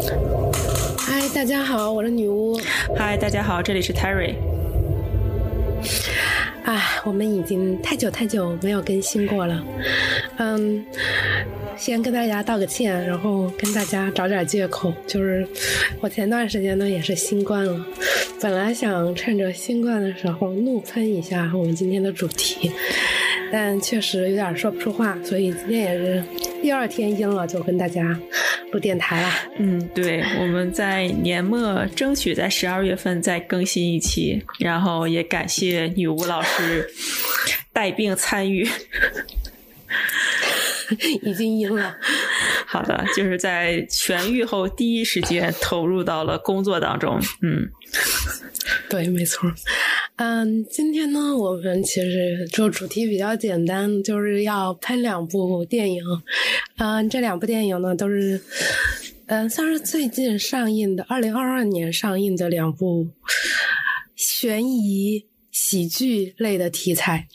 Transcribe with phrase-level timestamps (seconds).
[0.00, 2.58] 嗨，大家好，我是女巫。
[2.96, 4.34] 嗨，大家好，这里是 Terry。
[6.64, 9.62] 哎，我们已经太久太久没有更新过了。
[10.38, 10.86] 嗯，
[11.76, 15.46] 先跟大家道个歉，然后跟大家找点借口，就是
[16.00, 17.84] 我前段时间呢也是新冠了，
[18.40, 22.72] 本来想趁着新冠的时候怒喷一下我们今天的主题，
[23.52, 26.24] 但确实有点说不出话，所以今天也是
[26.62, 28.18] 第二天阴了，就跟大家
[28.72, 29.32] 录电台了。
[29.58, 36.88] 嗯，对，我们在年末争取在十二月份再更新一期，然后也感谢女巫老师
[37.72, 38.68] 带病参与。
[41.22, 41.96] 已经赢了。
[42.66, 47.20] 好的，就是在痊愈后第一时间投入到了工作当中。
[47.42, 47.68] 嗯，
[48.88, 49.52] 对，没错。
[50.22, 56.04] 嗯，今天呢，我们其实就主题比较简单，就是要喷两部电影。
[56.76, 58.38] 嗯，这两部电影呢，都是
[59.28, 63.08] 嗯，算是最近上映的，二零二二年上映的两部
[64.14, 65.24] 悬疑。
[65.52, 67.26] 喜剧类的题材，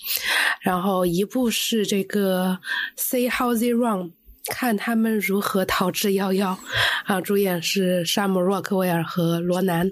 [0.61, 2.57] 然后一部是这个
[2.99, 4.07] 《See How They Run》，
[4.51, 6.57] 看他们如何逃之夭夭，
[7.05, 9.91] 啊，主演是山姆·洛克威尔和罗南。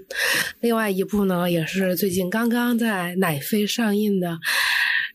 [0.60, 4.38] 另外一部呢，也是最近刚刚在奶飞上映的，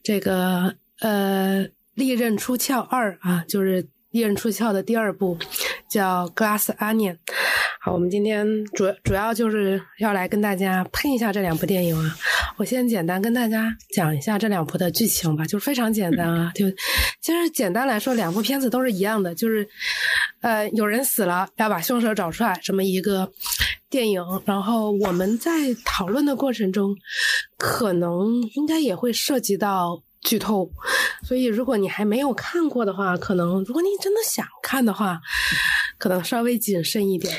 [0.04, 5.38] 这个呃《利刃出鞘二》啊，就是《利刃出鞘》的第二部，
[5.90, 7.14] 叫《Glass Onion》。
[7.82, 12.14] 好，我们今天主主要就是要来跟大家喷一下这两部电影啊。
[12.58, 16.52] 我先简单跟大家讲一下这两部的剧情吧，就是非常简单啊。
[16.54, 16.70] 就
[17.22, 19.66] 其实简单来说，两部片子都是一样的，就是
[20.42, 23.32] 呃有人死了，要把凶手找出来这么一个
[23.90, 24.22] 电影。
[24.44, 26.94] 然后我们在讨论的过程中，
[27.58, 30.70] 可能应该也会涉及到剧透，
[31.24, 35.22] 所以如果你还没有看过的话，可能如果你真的想看的话。
[36.00, 37.32] 可能稍微谨慎一点，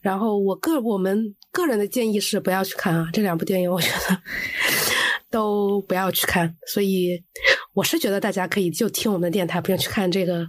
[0.00, 4.18] 然后我个我们个人的建议是不要去看啊，这两部电影我觉得
[5.28, 7.22] 都不要去看，所以
[7.74, 10.46] 我是觉得大家可以就听我们的电台，不用去看这个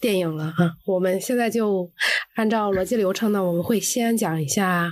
[0.00, 0.72] 电影了啊。
[0.86, 1.88] 我们现在就
[2.34, 4.90] 按照逻辑流程呢，我们会先讲一下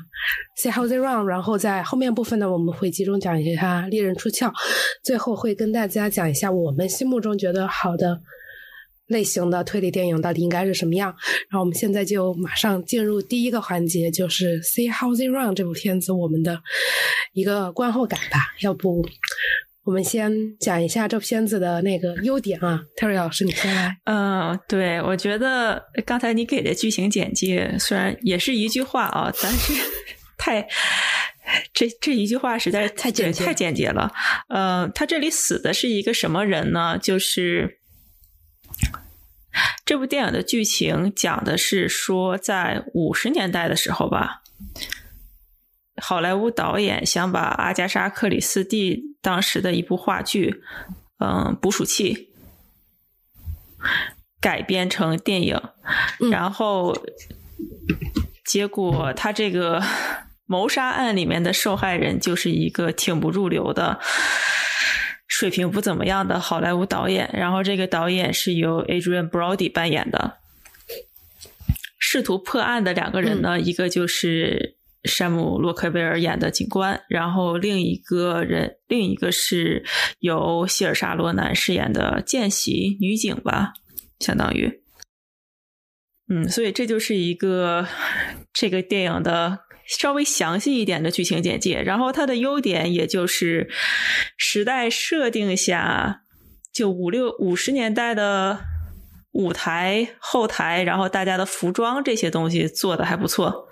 [0.62, 4.46] 《See How They Run》，然后在后面部分呢，我们会集中讲一下《猎人出鞘》，
[5.02, 8.20] 最后会跟大家讲一下我们心目中觉得好的。
[9.08, 11.14] 类型的推理电影到底应该是什么样？
[11.48, 16.60] 然后我们现在就马上进入第一个环节，就是《See How They Run》这部片子我们的
[17.32, 18.54] 一个观后感吧。
[18.62, 19.06] 要不
[19.84, 23.96] 我们先讲一下这片子的那个优点啊，Terry 老师，你先来。
[24.06, 29.72] 嗯，对，我觉得刚才你给的剧情简介虽然也是一句话啊，但是
[30.36, 30.66] 太
[31.72, 34.10] 这这一句话实在是太简太简洁了。
[34.48, 36.98] 呃，他这里死的是一个什么人呢？
[37.00, 37.78] 就是。
[39.84, 44.42] 这部电影的剧情讲的是说，在五十年代的时候吧，
[46.02, 50.62] 好莱坞导演想把阿加莎·克里斯蒂当时的一部话剧，
[51.18, 52.30] 嗯，《捕鼠器》
[54.40, 55.60] 改编成电影，
[56.30, 56.96] 然后
[58.44, 59.82] 结果他这个
[60.44, 64.00] 谋杀案里面的受害人就是一个挺不入流的。
[65.26, 70.38] 水平不怎么样的好莱坞导演，然后这个导演是由 Adrian Brody 扮演的。
[71.98, 79.84] 试图破案的两个人呢，一个就是山姆·洛克威尔演的警官，然后另一个人，另一个是
[80.20, 83.72] 由希尔莎·罗南饰演的见习女警吧，
[84.20, 84.80] 相当于。
[86.28, 87.86] 嗯，所以这就是一个
[88.52, 89.65] 这个电影的。
[89.86, 93.68] 稍微详细一点的剧情简介，然后它的优点也就是
[94.36, 96.22] 时代设定下，
[96.72, 98.58] 就五六五十年代的
[99.32, 103.68] 舞台后台，然后大家的服装这些东西做的还不错，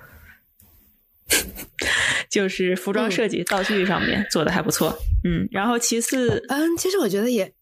[2.30, 7.52] 就是服装设计道具上面做的还不错，嗯，然后其次，嗯，其实我觉得也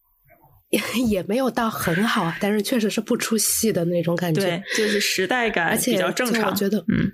[0.70, 7.12] 也也没有到很好，但是确实是不出戏的那种感觉，对，就是时代感比较正常，我觉得，嗯。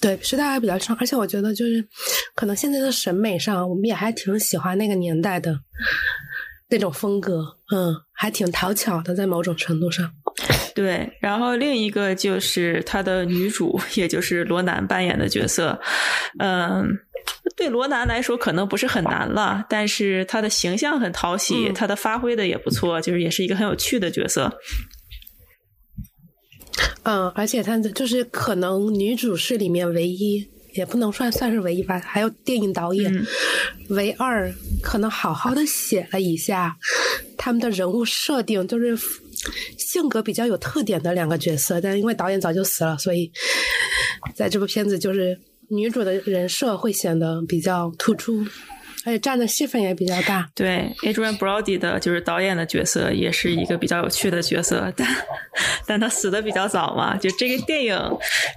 [0.00, 1.84] 对，时代还比较长，而且我觉得就是，
[2.34, 5.60] 可能现在的审美上，我们也还挺喜欢那个年代的
[6.70, 10.10] 那种风格，嗯，还挺讨巧的，在某种程度上。
[10.74, 15.78] 对，然后另一个就是他的女主，也就是罗南扮演的角色，
[16.38, 16.86] 嗯，
[17.56, 24.50] 对罗南来说可能不是很难了，但是他的形象很讨喜，他的发挥的也不错，就是也是一个很有趣的角色。
[27.02, 33.12] 嗯，而且她就是可能女主是里面唯一，也不能算算是唯一吧，还有电影导演
[33.88, 36.76] 唯二可能好好的写了一下
[37.36, 38.98] 他们的人物设定，就是
[39.78, 43.30] 性格比较有特点的两个角色，但因为导演早就死了，所以
[44.34, 45.38] 在这部片子就是
[45.68, 48.44] 女主的人设会显得比较突出。
[49.04, 50.50] 而且占的戏份也比较大。
[50.54, 55.08] 对，Adrian Brody 的就是导演的角色，也是一个比较有趣的角色，但
[55.86, 57.16] 但他死的比较早嘛。
[57.16, 57.98] 就这个电影，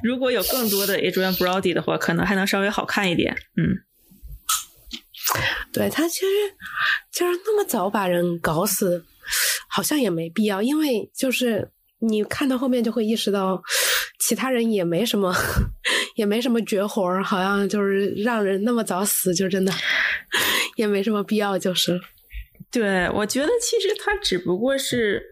[0.03, 3.33] 如果有更多的 Adrian Brody 的话，可能还能稍微好看一点。
[3.55, 3.83] 嗯，
[5.71, 6.25] 对他其实
[7.11, 9.05] 就是那么早把人搞死，
[9.69, 13.63] 好像也没必要，因为就是你看到后面就会意识到，
[14.19, 15.33] 其他人也没什么。
[16.15, 19.71] 也没什么绝活儿，好像就是让人那么早死，就真的
[20.77, 21.99] 也没什么必要，就是。
[22.71, 25.23] 对，我觉得其实他只不过是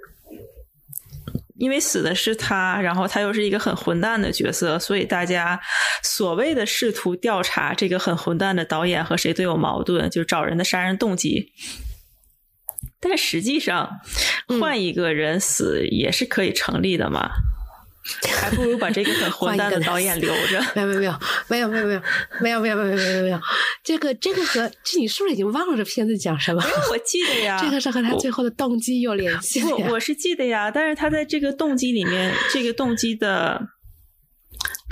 [1.57, 5.59] 因为死的是他，然后他又是一个很混蛋的角色，所以大家
[6.03, 11.51] 所谓的试图调查这个很混蛋的导演和谁都有矛盾，就找人的杀人动机。
[12.99, 13.99] 但实际上，
[14.59, 17.31] 换一个人死也是可以成立的嘛。
[18.39, 20.59] 还不如把这个很混蛋的导演留着。
[20.75, 20.99] 没有没有
[21.47, 21.99] 没有没有
[22.39, 23.39] 没有没有没有没有没有没有没有。
[23.83, 26.63] 这个这个和这你是不是已经忘了这片子讲什么？
[26.91, 27.59] 我记得呀。
[27.61, 29.63] 这个是和他最后的动机有联系。
[29.63, 33.61] 我我是记得呀，但是他在这个动机里面，这个动机的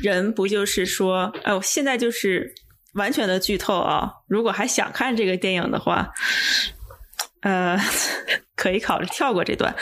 [0.03, 2.53] 人不就是说，哎，我现在就是
[2.93, 4.09] 完全的剧透啊！
[4.27, 6.09] 如果还想看这个电影的话。
[7.41, 7.79] 呃，
[8.55, 9.73] 可以考虑跳过这段。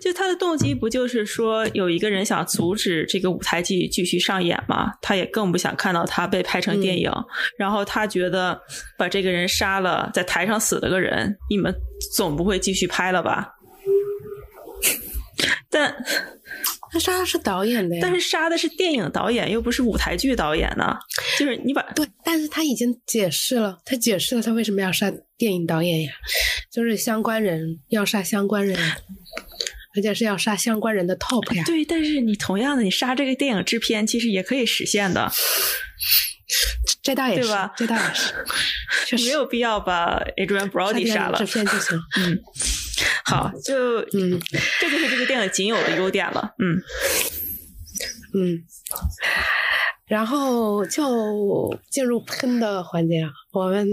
[0.00, 4.92] 就他的动机不就是说有一个人想阻止这个舞台剧继续上演吗？
[5.00, 7.10] 他也更不想看到他被拍成电影。
[7.56, 8.60] 然后他觉得
[8.98, 11.74] 把这个人杀了，在台上死了个人，你们
[12.14, 13.48] 总不会继续拍了吧？
[15.70, 15.94] 但。
[16.92, 20.94] 他杀的是导演的呀，但是杀的是电影导演，又不是舞台剧导演呢。
[21.38, 26.12] 就是你把对，但是他已经解释了，他解释了他为什么要杀电影导演呀，
[26.70, 28.78] 就是相关人要杀相关人，
[29.96, 31.64] 而且是要杀相关人的 top 呀。
[31.64, 35.32] 对，但是你同样的，你杀这个电影制片，其实也可以实现的。
[37.02, 37.72] 这倒也是吧？
[37.74, 38.34] 这倒也是，
[39.06, 41.38] 确 实没有必要把 Adrian Brody 杀了。
[41.38, 41.98] 制片就行。
[42.18, 42.38] 嗯。
[43.24, 44.40] 好，就嗯，
[44.80, 46.80] 这就是这个电影仅有的优点了，嗯
[48.34, 48.62] 嗯，
[50.06, 53.88] 然后就进入喷的环节，我们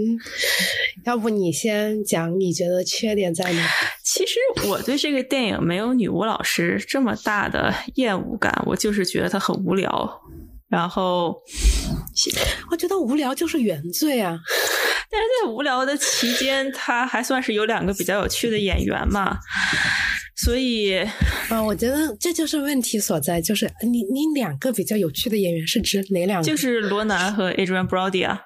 [1.04, 3.68] 要不你先讲，你觉得缺点在哪？
[4.04, 4.38] 其实
[4.68, 10.20] 我对这个电影没有女巫老师这么大的厌恶感，我就是觉得它很无聊。
[10.68, 11.36] 然后，
[12.70, 14.38] 我觉得无聊就是原罪啊。
[15.10, 19.38] 但是在无聊的期间，他还算是有两个比较有趣的演员嘛，
[20.36, 21.04] 所以，
[21.50, 26.46] 嗯，我觉得这就是问题所在，就是你你两个比较有趣的演员是指哪两个？
[26.46, 28.40] 就是罗南和 Adrian Brody 啊。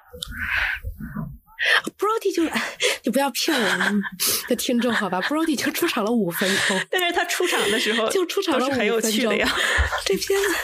[1.97, 2.43] Brody 就
[3.03, 4.01] 你不要骗我们
[4.49, 9.47] 的听众好吧？Brody 就出场了五分钟，但是他出场的时候就出场了很有趣的呀。
[10.05, 10.55] 这片子，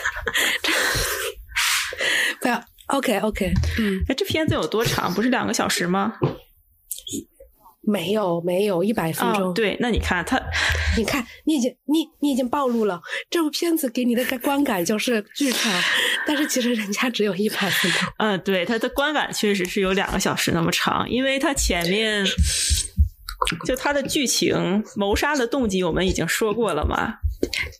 [2.41, 2.63] 不要。
[2.91, 5.13] OK OK，嗯，哎，这片子有多长？
[5.13, 6.13] 不是两个小时吗？
[7.83, 9.51] 没有，没有一百分钟。
[9.55, 10.39] 对，那你看他，
[10.95, 15.73] 你看你已经你你已经暴露了，这部片子给你的观感就是剧场，
[16.27, 18.07] 但是其实人家只有一百分钟。
[18.17, 22.23] 嗯，对，它的观感确实是有两个小时那么长，因为它前面
[23.65, 27.15] 就它的剧情谋杀的动机我们已经说过了嘛。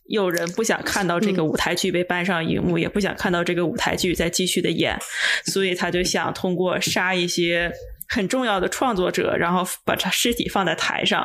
[0.08, 4.98] 有人不想看到这个舞台剧被搬上荧幕，也不想看到这个舞台剧再继续的演，
[5.46, 7.72] 所以他就想通过杀一些
[8.10, 11.24] 很重要的创作者，然后把他尸体放在台上，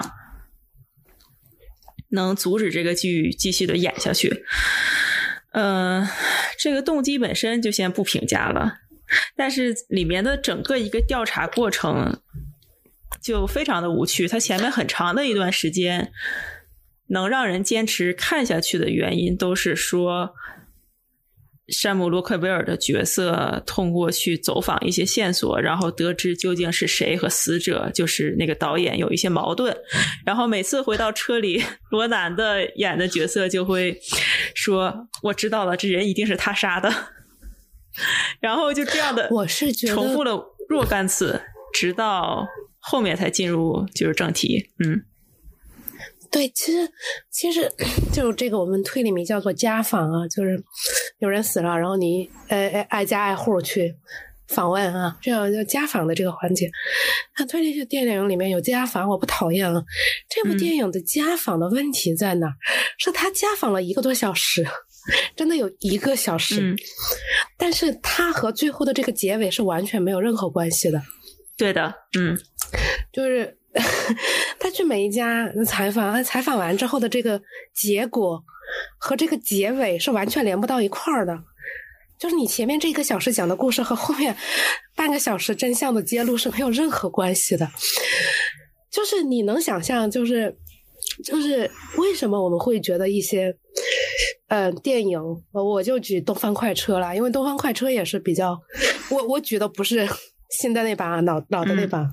[2.11, 4.45] 能阻止这个剧继续的演下去。
[5.52, 6.07] 嗯，
[6.59, 8.81] 这个动机本身就先不评价了，
[9.35, 12.21] 但是里面的整个一个调查过程
[13.23, 16.13] 就非常的无趣，他前面很长的一段时间。
[17.09, 20.35] 能让人坚持看下去的原因，都是说，
[21.69, 29.77] 山姆·洛克威尔的角色通过去走访一些线索，然后得知究竟是谁和死者，就是那个导演有一些矛盾。
[30.25, 34.01] 然后每次回到车里，罗南的演的角色就会
[34.57, 36.93] 说：“我知道了，这人一定是他杀的。”
[38.43, 41.41] 然后就这样的，我是觉得重复了若干次，
[41.73, 42.45] 直到
[42.90, 44.71] 后面才进入就是正题。
[44.85, 45.02] 嗯。
[46.28, 46.90] 对，其实
[47.31, 47.71] 其实
[48.12, 50.62] 就这个，我们推理名叫做家访啊，就是
[51.19, 53.95] 有人死了，然后你呃呃挨家挨户去
[54.49, 56.69] 访问啊，这样就家访的这个环节。
[57.38, 59.83] 那推理电影里面有家访，我不讨厌啊。
[60.28, 62.49] 这部电影的家访的问题在哪？
[62.99, 64.66] 是他家访了一个多小时，
[65.37, 66.75] 真的有一个小时，
[67.57, 71.00] 但是他和最后的这个结尾是完全没有任何关系的。
[71.57, 72.37] 对的，嗯，
[73.13, 73.57] 就是。
[74.59, 77.39] 他去每一家采访，采访完之后的这个
[77.75, 78.43] 结果
[78.97, 81.39] 和这个结尾是完全连不到一块儿的。
[82.19, 84.35] 就是你前面这一个小时讲的故事和后面
[84.95, 87.71] 半个小时真相的揭露是没有任何关系的。
[88.91, 90.57] 就是你能想象，就是
[91.23, 93.55] 就是为什么我们会觉得一些
[94.49, 95.21] 呃电影，
[95.53, 98.59] 我就举《东方快车》了，因为《东方快车》也是比较，
[99.11, 100.09] 我我举的不是
[100.49, 102.11] 新的那把，老老的那把。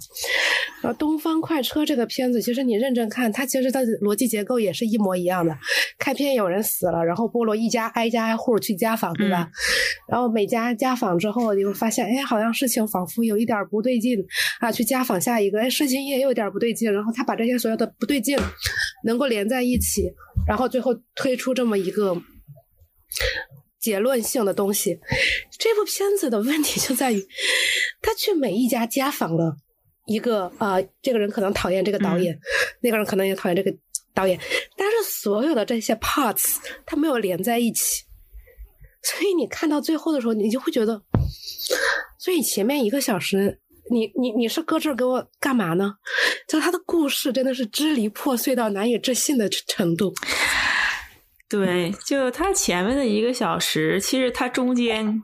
[0.83, 5.57] 啊，东方快车这个片子，其实你认真看，它其实它的逻辑结构也是一模一样的。
[5.97, 9.49] 开篇有人死了，然后波罗一家挨家挨户去家访，对吧？
[10.09, 14.19] 然后每家家访之后，你会发现，哎，好像事情仿佛有一点不对劲
[14.59, 14.69] 啊。
[14.69, 16.91] 去家访下一个，哎，事情也有点不对劲。
[16.91, 18.37] 然后他把这些所有的不对劲
[19.05, 20.11] 能够连在一起，
[20.45, 22.21] 然后最后推出这么一个
[23.79, 24.99] 结论性的东西。
[25.57, 27.25] 这部片子的问题就在于，
[28.01, 29.55] 他去每一家家访了。
[30.05, 32.37] 一个啊，这个人可能讨厌这个导演，
[32.81, 33.73] 那个人可能也讨厌这个
[34.13, 34.39] 导演，
[34.75, 38.03] 但是所有的这些 parts 它没有连在一起，
[39.01, 41.01] 所以你看到最后的时候，你就会觉得，
[42.19, 45.95] 所以前面一个小时，你你你是搁这儿给我干嘛呢？
[46.47, 50.13] 就他的故事真的是支离破碎到难以置信的程度。
[51.47, 55.23] 对，就他前面的一个小时，其实他中间。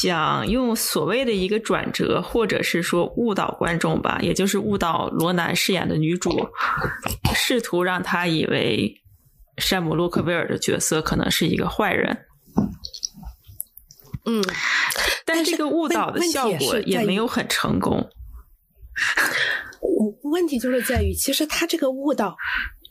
[0.00, 6.30] 想用所谓的一个转折，或者是说误导观众吧，也就是误导罗南饰演的女主，
[7.34, 8.94] 试图让她以为
[9.56, 12.16] 山姆洛克威尔的角色可能是一个坏人。
[14.24, 14.40] 嗯，
[15.24, 18.08] 但这个误导的效果也没有很成功。
[20.22, 22.36] 问题就是在于，其实他这个误导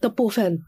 [0.02, 0.60] 的部分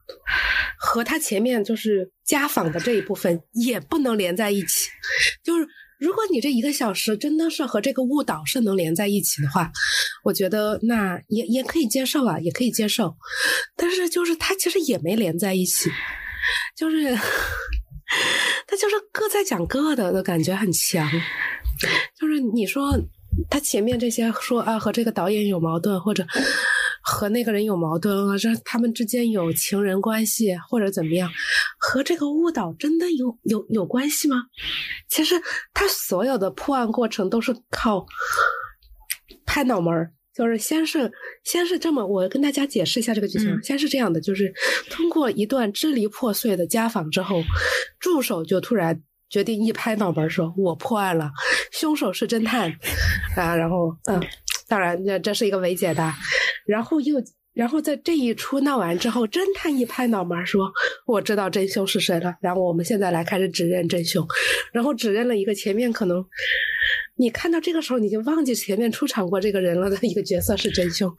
[0.77, 4.89] 和他前面就是家访的这一部分也不能连在一起，
[5.43, 5.67] 就是。
[6.00, 9.70] 如果你这一个小时真的是和这个误导是能连在一起的话，
[10.24, 13.15] 我觉得那也也可以接受啊，也可以接受。
[13.75, 15.89] 但是就是它其实也没连在一起，
[16.75, 21.08] 就是它就是各在讲各的的感觉很强。
[22.18, 22.98] 就是你说
[23.50, 26.25] 他前面这些说啊和这个导演有矛盾，或者。
[27.03, 31.32] 和那个人有矛盾啊，这他们之间有情人关系或者怎么样，
[31.77, 34.38] 和这个误导真的有有有关系吗？
[35.10, 35.36] 其实
[35.74, 38.06] 他所有的破案过程都是靠
[39.46, 41.12] 拍脑门儿，就是先是
[41.44, 44.53] 先是这么，我跟大家解释一下这个剧情，先是这样的，就是
[44.89, 47.41] 通过一段支离破碎的家访之后，
[48.00, 51.32] 助手就突然决定一拍脑门说：“我破案了，
[51.72, 52.72] 凶手是侦探
[53.36, 54.22] 啊。”然后嗯。
[54.68, 56.15] 当然，这这是一个伪解答。
[56.70, 57.16] 然后又，
[57.54, 60.72] 然后在这一出闹完之后，侦探一拍脑门说
[61.08, 64.24] ：“我知道真凶是谁了。”然后我们现在来开始指认真凶。
[64.72, 66.24] 然后指认了一个前面可能
[67.16, 71.12] 你看到这个时候你就忘记前面出场过这个人了的一个角色是真凶，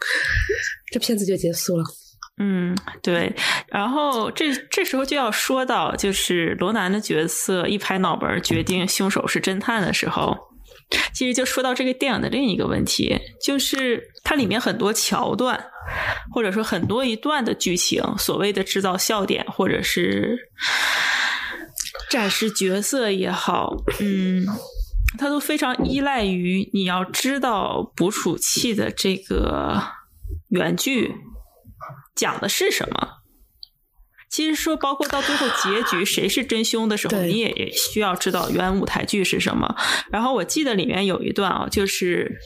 [0.92, 1.84] 这片子就结束了。
[2.38, 3.34] 嗯，对。
[3.68, 10.36] 然后这这时候就要说到，就是罗南的角色一拍脑门决定凶手是侦探的时候。
[11.14, 15.62] 其实就说到这个电影的另一个问题，就是它里面很多桥段，
[16.32, 20.38] 或者说很多一段的剧情，所谓的制造笑点，或者是
[22.08, 24.46] 展示角色也好，嗯，
[25.18, 29.82] 它都非常依赖于你要知道捕鼠器的这个
[30.48, 31.14] 原剧
[32.14, 33.16] 讲的是什么。
[34.30, 39.74] 其实说，包括到最后结局谁是真凶的时候，你也需要知道原舞台剧是什么。
[40.12, 42.38] 然后我记得里面有一段啊，就是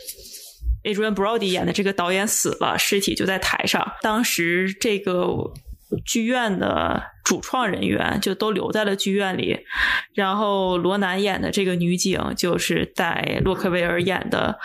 [0.84, 3.92] Adrian Brody 演的这个导演死了，尸体就在台上。
[4.02, 5.52] 当时这个
[6.04, 9.58] 剧院的主创人员就都留在了剧院里。
[10.14, 14.58] 然后罗南演的这个女警就是带洛克威尔演的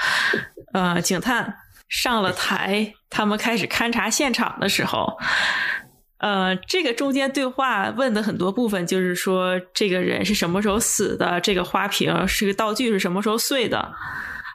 [0.74, 1.56] 呃警探
[1.88, 5.18] 上了台，他们开始勘察现场的时候。
[6.18, 13.94] 呃，这个中间对话问的很多部分，就是说这个人是什么时候死的，这个花瓶是个道具是什么时候碎的，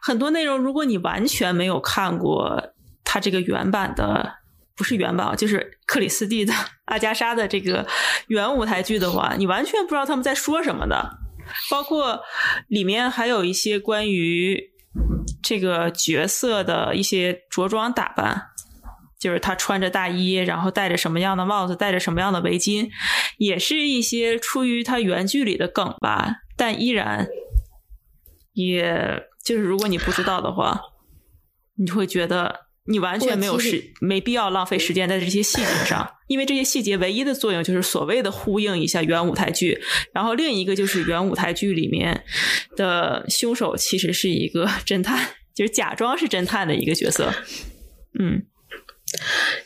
[0.07, 4.35] 很多内容，如果你完全没有看过他这个原版的，
[4.77, 6.53] 不是原版啊，就是克里斯蒂的
[6.85, 7.87] 阿加莎的这个
[8.27, 11.11] 原舞台剧的话，你完全不知道他们在说什么的，
[11.71, 12.21] 包括
[12.69, 14.61] 里面还有一些关于
[15.43, 18.51] 这个角色的一些着装打扮。
[19.17, 22.91] 就是他穿着大衣，然后戴着什么样的帽子，戴着什么样的围巾，
[23.39, 26.43] 也是一些出于他原剧里的梗吧。
[26.59, 27.27] 但依然，
[28.53, 30.81] 也就是如果你不知道的话，
[31.77, 39.81] 你会觉得你完全没有时没必要浪费时间在这些细节上，因为这些细节唯一的作用就是所谓的呼应一下原舞台剧，
[40.13, 42.25] 然后另一个就是原舞台剧里面
[42.77, 47.33] 的凶手其实是一个侦探，就是假装是侦探的一个角色，
[48.19, 48.47] 嗯。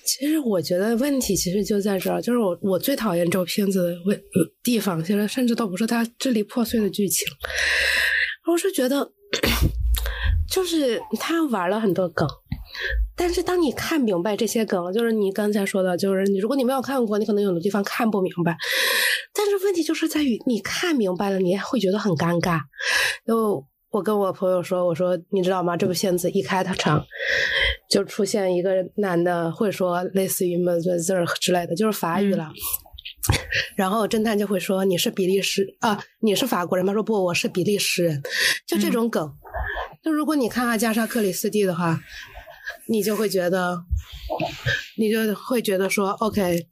[0.05, 4.21] 其实我觉得问题其实就在这儿，就是我我最讨厌这部片子的问
[4.63, 7.27] 地方，其实甚至都不是它支离破碎的剧情，
[8.51, 9.11] 我是觉得
[10.50, 12.26] 就是他玩了很多梗，
[13.16, 18.57] 但是当你看明白这些梗，就是你刚才说的，就是你如果你没有看过，你可能有的地方看不明白，
[19.35, 22.61] 但是问题就是在于你看明白了，你也会觉得很尴尬，
[23.26, 23.64] 就。
[23.90, 25.75] 我跟我朋友说：“我说你知道吗？
[25.75, 27.02] 这部片子一开场
[27.88, 32.50] 就出现一个男的会说类似于 mother 之类的，就是法语了。
[33.77, 36.93] 然后侦探就会说你是比利时啊，你是法国人吗？
[36.93, 38.23] 说不，我是比利时人。
[38.67, 39.33] 就这种梗，
[40.03, 42.01] 就如果你看阿加莎克里斯蒂的话，
[42.89, 43.83] 你就会觉得，
[44.97, 46.67] 你就会觉得说 OK。”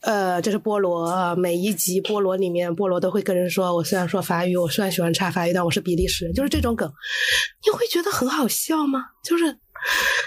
[0.00, 1.34] 呃，这是菠萝。
[1.36, 6.86] 每一集菠萝里面，菠萝都会跟人说：“我虽然说法语，我虽然喜欢查法语，但我是比利时人。”就是这种梗，
[7.64, 9.02] 你会觉得很好笑吗？
[9.22, 9.56] 就是，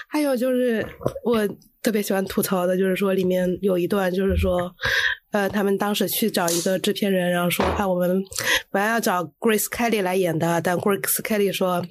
[0.09, 0.83] 还有就是
[1.23, 1.47] 我
[1.87, 4.69] 特别喜欢吐槽的，就是说里面有一段，就是说，
[5.31, 8.21] 呃，他们当时去找一个制片人，然后说：“啊，我们
[8.69, 11.85] 本来要找 Grace Kelly 来演的，但 Grace Kelly 说，呃。”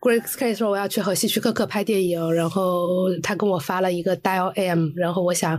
[0.00, 5.58] Grace Kelly 说我要去和希区柯克拍电影，然后他跟我发了一个 Dial M，然后我想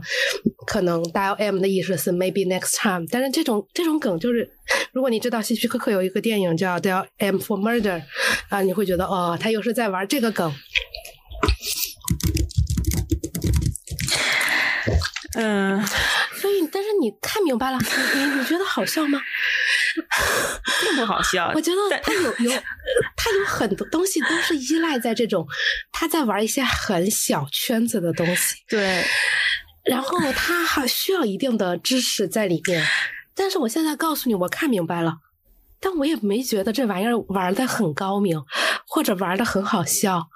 [0.67, 4.47] 可能 Dial M 的意思是 Maybe next time，但是这种这种梗就是，
[4.93, 8.03] 如果你知道希区柯克有一个电影叫 Dial M for Murder，
[8.49, 10.51] 啊，你会觉得哦，他又是在玩这个梗。
[15.37, 15.85] 嗯，
[16.39, 19.19] 所以但是你看明白了，你你觉得好笑吗？
[20.81, 21.51] 并不好笑。
[21.55, 22.51] 我觉得他有有，
[23.17, 25.45] 他有很多东西都是依赖在这种
[25.91, 28.55] 他在玩一些很小圈子的东西。
[28.69, 29.03] 对，
[29.83, 32.85] 然后他还需要一定的知识在里面。
[33.33, 35.17] 但是我现在告诉你，我看明白了，
[35.81, 38.41] 但我也没觉得这玩意儿玩的很高明，
[38.87, 40.29] 或者玩的很好笑。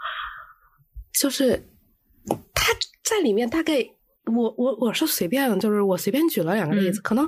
[1.20, 1.68] 就是
[2.54, 2.74] 他
[3.04, 3.86] 在里面大概。
[4.26, 7.28] 我我我是随便，就是我随便举了两个例子，可能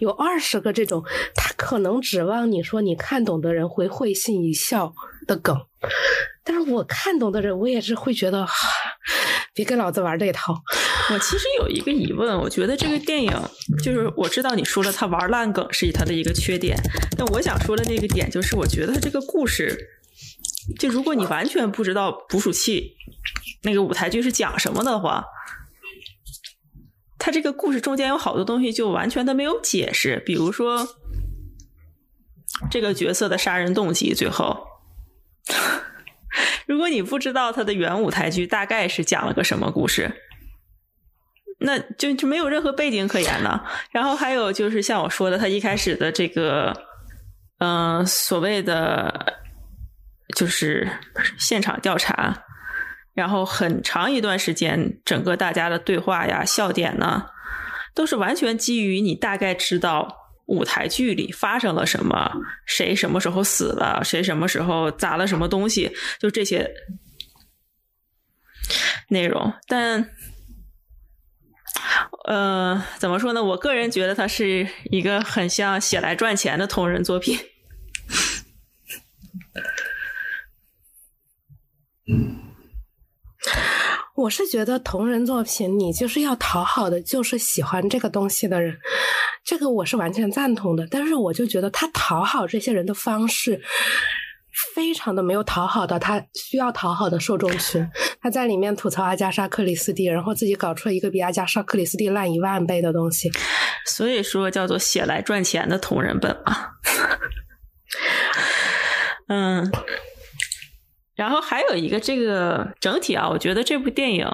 [0.00, 1.00] 有二十个这种，
[1.36, 4.92] 他可能指望你说你看懂的人会会心一笑
[5.28, 5.56] 的梗，
[6.42, 8.44] 但是我看懂的人，我也是会觉得，
[9.54, 10.52] 别跟老子玩这一套。
[11.12, 13.32] 我其实有一个疑问，我觉得这个电影
[13.84, 16.76] 就是我知道你说了他玩烂梗是他的一个缺点，
[17.16, 19.78] 但我想说的那个点就是，我觉得他这个故事，
[20.78, 22.96] 就如果你完全不知道捕鼠器
[23.62, 25.24] 那个舞台剧是讲什么的话。
[27.22, 30.88] 他这个故事中间有好多东西就完全的没有解释，比如说
[32.70, 34.14] 这个角色的杀人动机。
[34.14, 34.66] 最后，
[36.66, 40.10] 如果你不知道他的原舞台剧大概是讲了个什么故事，
[41.58, 43.70] 那就就没有任何背景可言了。
[43.90, 46.72] 然后还有就是像我说的，他一开始的这个，
[47.58, 49.39] 嗯，所谓的
[50.36, 50.88] 就是
[51.38, 52.44] 现场调查。
[53.12, 57.26] 然后很长一段时间，整个大家的对话呀、笑点呢，
[57.92, 60.16] 都是完全基于你大概知道
[60.46, 62.32] 舞台剧里发生了什么，
[62.64, 66.70] 谁什么时候死了，谁什么时候砸了什么东西，就这些
[69.08, 69.52] 内容。
[69.66, 70.08] 但，
[72.26, 73.42] 呃，怎么说呢？
[73.42, 77.36] 我个人觉得它是一个很像写来赚钱的同人作品。
[84.16, 88.76] 我是觉得同人作品，你就是要讨好的，就是喜欢这个东西的人，
[89.44, 90.86] 这个我是完全赞同的。
[90.90, 93.62] 但是我就觉得他讨好这些人的方式，
[94.74, 97.88] 非常的没有讨好到他需要讨好的受众群。
[98.20, 103.30] 他在里面吐槽阿加莎克里斯蒂，然后自己搞出了一个比阿加莎克里斯蒂烂一万倍的东西，
[103.86, 106.72] 所以说叫做写来赚钱的同人本嘛。
[109.28, 109.72] 嗯。
[111.20, 114.26] 然后还有一个这个整体啊，我觉得这部电影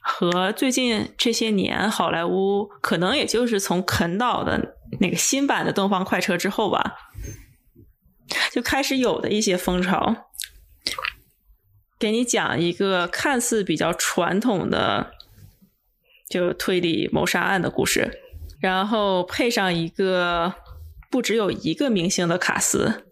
[0.00, 6.96] 和最近这些年好莱坞可能也就是从肯导的那个新版的《东方快车》之后吧，
[8.50, 10.26] 就开始有的一些风潮，
[12.00, 15.12] 给你讲一个看似比较传统的
[16.28, 18.18] 就推理谋杀案的故事，
[18.60, 20.52] 然后配上一个
[21.08, 23.04] 不只有一个明星的卡司。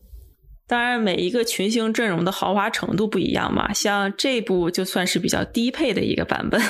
[0.71, 3.73] 当然，每一个群星阵容的豪华程度不一样嘛。
[3.73, 6.63] 像这部就算是比较低配的一个版本，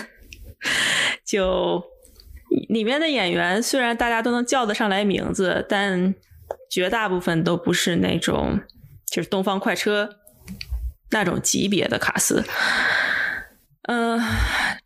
[1.22, 1.84] 就
[2.70, 6.14] 里面的演员虽然大家都能叫得上来名字，但
[6.70, 8.58] 绝大部分都不是那种
[9.06, 10.06] 就是《东方快车》
[11.10, 12.42] 那种级别的卡司。
[13.82, 14.18] 嗯，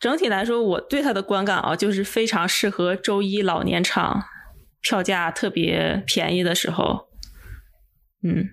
[0.01, 4.25] 整体来说，我对他的观感啊，就是非常适合周一老年场
[4.83, 7.14] 票价特别便宜的时候。
[8.27, 8.49] 嗯，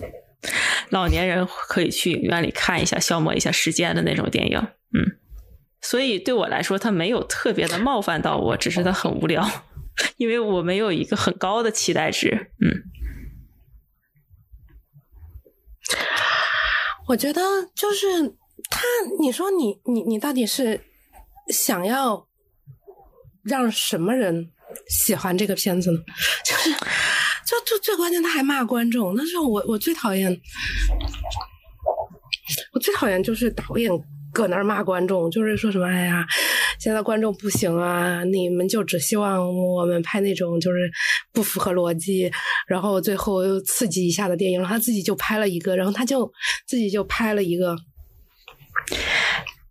[0.90, 4.58] 老年人可以去影院里看一下，消磨一下时间的那种电影。
[4.58, 5.18] 嗯，
[5.80, 9.48] 所以对我来说，它没有特别的冒犯到我，只是它很无聊，
[10.18, 12.50] 因为我没有一个很高的期待值。
[12.60, 12.82] 嗯，
[17.08, 17.40] 我觉得
[17.74, 18.36] 就是
[18.68, 18.82] 他，
[19.18, 20.82] 你说你你你到底是
[21.48, 22.28] 想要
[23.42, 24.50] 让什么人
[24.88, 25.98] 喜欢这个片子呢？
[26.44, 26.70] 就是。
[27.46, 29.14] 就就最关键，他还骂观众。
[29.14, 30.30] 那时候我我最讨厌，
[32.72, 33.90] 我最讨厌就是导演
[34.32, 36.26] 搁那儿骂观众，就是说什么哎呀，
[36.80, 40.90] 现在观众不行啊，你们就只希望我们拍那种就是
[41.32, 42.30] 不符合逻辑，
[42.66, 44.58] 然后最后又刺激一下的电影。
[44.58, 46.30] 然后他自己就拍了一个，然后他就
[46.66, 47.76] 自己就拍了一个。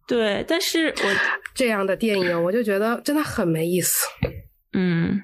[0.08, 1.16] 对，但是我
[1.54, 4.06] 这样的电影，我就觉得真的很没意思。
[4.74, 5.22] 嗯。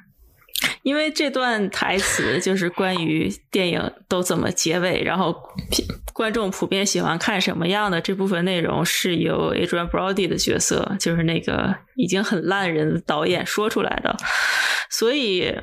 [0.84, 5.36] 因为这段台词就是关于电影都怎么结尾，然后
[6.14, 14.18] 观众普遍喜欢看什么样的这部分内容是由 Adrian Brody 的角色，就是那个已经很烂人的导演说出来的，
[14.90, 15.54] 所以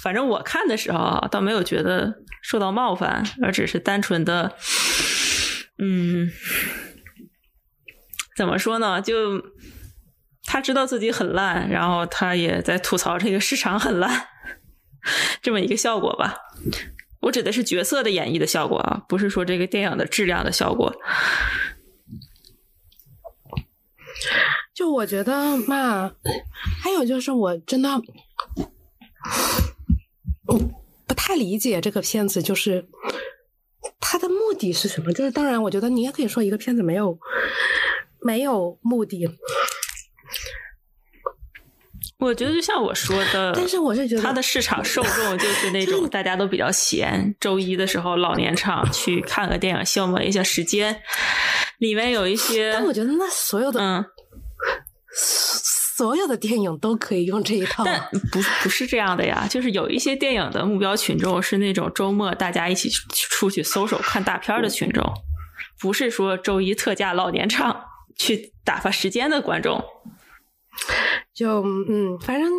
[0.00, 4.54] 反正我看的时候倒没有觉得受到冒犯，而只是单纯的，
[5.78, 6.30] 嗯，
[8.36, 9.42] 怎么说呢，就。
[10.52, 14.28] 他知道自己很烂，然后他也在吐槽这个市场很烂，
[15.40, 16.36] 这么一个效果吧。
[17.22, 20.94] 我指的是角色的演绎的效果啊，不是说这个电影的质量的效果。
[24.74, 26.12] 就我觉得嘛，
[26.82, 27.88] 还有就是我真的，
[31.06, 32.90] 不太理解这个片子，就是
[33.98, 35.14] 他的目的是什么？
[35.14, 37.18] 就是当然，我觉得你也可以说一个片子没有
[38.20, 39.26] 没有目的。
[42.22, 51.02] 我觉得就像我说的，但是我是觉得它的市场受众 就是那种大家都比较闲，周一的时候老年场 去看个电影消磨一下时间，
[51.78, 52.72] 里面有一些。
[52.72, 54.04] 但我觉得那所有的嗯，
[55.12, 59.46] 所有的电影都可以用这一套，但不不是这样的呀。
[59.50, 65.04] 就是有一些电影的目标群众是那种周末大家一起出去搜手看大片的群众，
[65.80, 67.84] 不是说周一特价老年场
[68.16, 69.82] 去打发时间的观众。
[71.34, 72.50] 就嗯，反正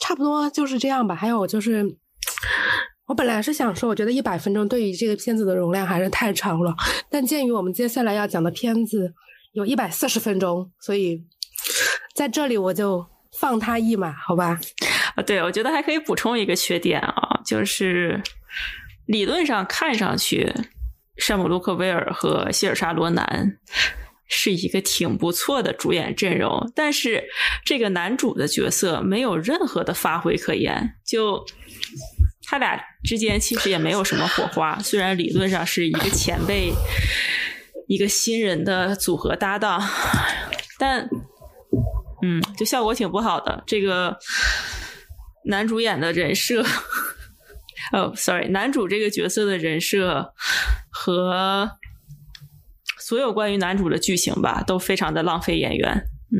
[0.00, 1.14] 差不多就是这样吧。
[1.14, 1.96] 还有就是，
[3.06, 6.74] 我本来是想说，我觉得一百分钟对于这个片子的容量还是太长了。
[7.10, 9.14] 但鉴于我们接下来要讲的片子
[9.52, 11.24] 有一百四十分钟，所以
[12.14, 13.06] 在这里我就
[13.38, 14.58] 放他一马，好吧？
[15.14, 18.22] 啊，对，我觉得还可以补充一个缺点啊，就是
[19.06, 20.52] 理论上看上去，
[21.16, 23.58] 山姆·卢克威尔和希尔莎·罗南。
[24.28, 27.24] 是一个挺不错的主演阵容，但是
[27.64, 31.42] 这个男主的角色没有任何的发挥可言，就
[32.42, 34.78] 他俩之间其实也没有什么火花。
[34.80, 36.70] 虽然理论上是一个前辈、
[37.86, 39.82] 一个新人的组合搭档，
[40.78, 41.08] 但
[42.22, 43.64] 嗯，就效果挺不好的。
[43.66, 44.18] 这个
[45.46, 46.62] 男主演的人设，
[47.92, 50.34] 哦，sorry，男主这个角色的人设
[50.90, 51.70] 和。
[53.08, 55.90] 所有关于男主的剧情吧，都非常的浪费演员。
[56.30, 56.36] 嗯，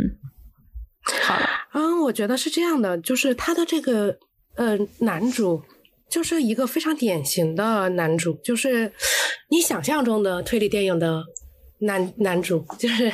[1.23, 4.19] 好了，嗯，我觉得是这样的，就是他的这个
[4.55, 5.63] 呃男主，
[6.11, 8.93] 就是一个非常典型的男主，就是
[9.49, 11.25] 你想象中的推理电影的
[11.79, 13.11] 男男主，就是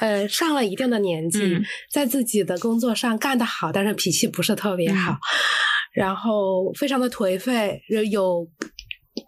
[0.00, 1.60] 呃上了一定的年纪，
[1.92, 5.16] 在自己的工作上干得好，但是脾气不是特别好，
[5.92, 8.48] 然后非常的颓废，有。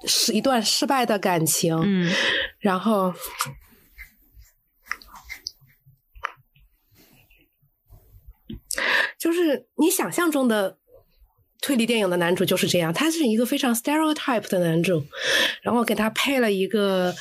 [0.06, 2.10] 是一段失败的感情，嗯，
[2.58, 3.12] 然后
[9.18, 10.78] 就是你想象中的
[11.60, 15.04] 推理电影的男主就是这样，他是一个非常 stereotype 的男主，
[15.62, 17.14] 然后给他配了一个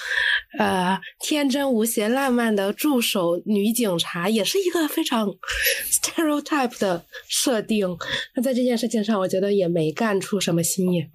[0.57, 5.27] 呃天真无邪、浪漫的助手女警察，也是一个非常
[5.91, 7.97] stereotype 的设定。
[8.33, 11.05] 那在这件事情上，我觉得也没干出什么新意。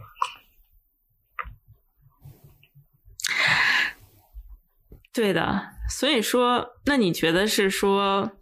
[5.15, 8.33] 对的，所以说，那你觉得是说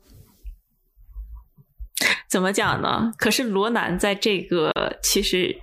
[2.27, 3.13] 怎么讲呢？
[3.19, 5.61] 可是罗南在这个其实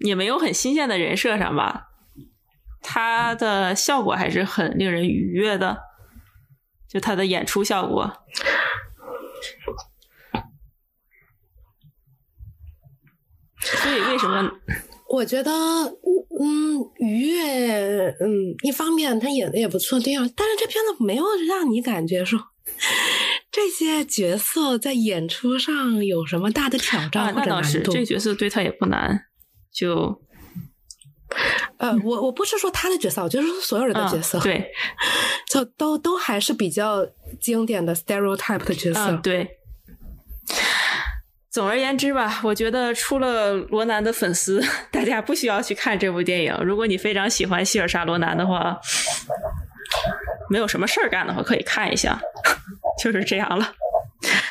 [0.00, 1.88] 也没有很新鲜的人设上吧，
[2.82, 5.78] 他的效果还是很令人愉悦的，
[6.86, 8.22] 就他的演出效果。
[13.62, 14.50] 所以为什么？
[15.16, 15.52] 我觉得。
[16.38, 22.38] 嗯，愉悦，嗯，一方面他演的也不错，第二，但是这片子没有让你感觉说
[23.50, 27.90] 这些角色在演出上有什么大的挑战或者难度。
[27.90, 29.18] 这个角色对他也不难，
[29.72, 30.20] 就
[31.78, 34.70] 呃，我我不是说他的角色，我就是说所有人的角色，对，
[35.50, 37.06] 就都都还是比较
[37.40, 39.48] 经典的 stereotype 的角色，对。
[41.56, 46.54] 总而言之吧，我觉得除了罗南的粉丝，大家不需要去看这部电影。
[46.62, 48.78] 如果你非常喜欢希尔莎罗南的话，
[50.50, 52.20] 没有什么事儿干的话，可以看一下，
[53.02, 53.72] 就是这样了。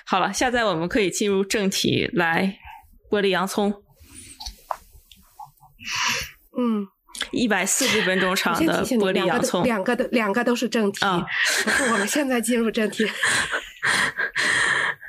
[0.03, 2.57] 好了，现在我们可以进入正题，来
[3.11, 3.71] 玻璃洋葱。
[6.57, 6.87] 嗯，
[7.31, 11.05] 一百四十分钟长的玻璃洋葱，两个都两个都是正题。
[11.05, 13.07] 我们现在进入正题。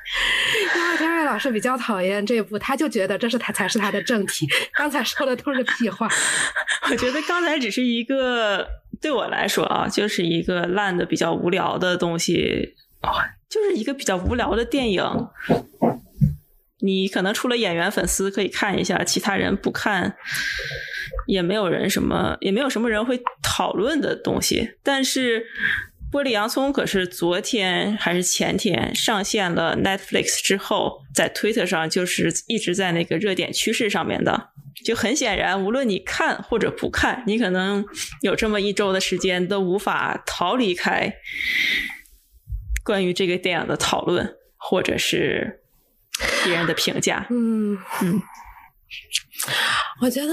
[0.76, 4.46] 因为天瑞老师比较讨厌这部，他就觉得这是他才是他的正题。
[4.72, 6.08] 刚才说的都是屁话。
[6.90, 8.66] 我觉得刚才只是一个
[9.00, 12.76] 对我来说啊，就是一个烂的比较无聊的东西，
[13.48, 15.02] 就是一个比较无聊的电影。
[16.78, 20.16] 你可能除了演员粉丝可以看一下，其他人不看，
[21.26, 24.76] 也没有人什么，也没有什么人会讨论的东西。
[24.82, 25.44] 但是。
[26.16, 34.48] 玻璃洋葱可是昨天还是前天上线了 Netflix 之后，在 Twitter 上就是一直在那个热点趋势上面的。
[34.82, 37.84] 就很显然，无论你看或者不看，你可能
[38.22, 41.12] 有这么一周的时间都无法逃离开
[42.82, 45.60] 关于这个电影的讨论，或者是
[46.44, 47.26] 别人的评价。
[47.28, 48.22] 嗯嗯，
[50.00, 50.32] 我觉得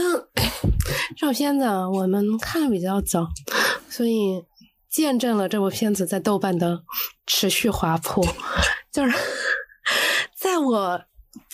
[1.19, 3.27] 这部片子我们看的比较早，
[3.89, 4.41] 所以。
[4.93, 6.83] 见证了这部片子在豆瓣的
[7.25, 8.23] 持续滑坡，
[8.91, 9.17] 就是
[10.37, 11.03] 在我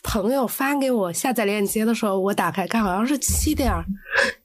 [0.03, 3.73] 朋友发给我下载链接的时候，我打开看，好像是七点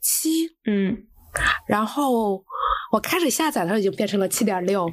[0.01, 0.97] 七，嗯，
[1.67, 2.45] 然后
[2.93, 4.89] 我开始下载的时候已经变成了七点六，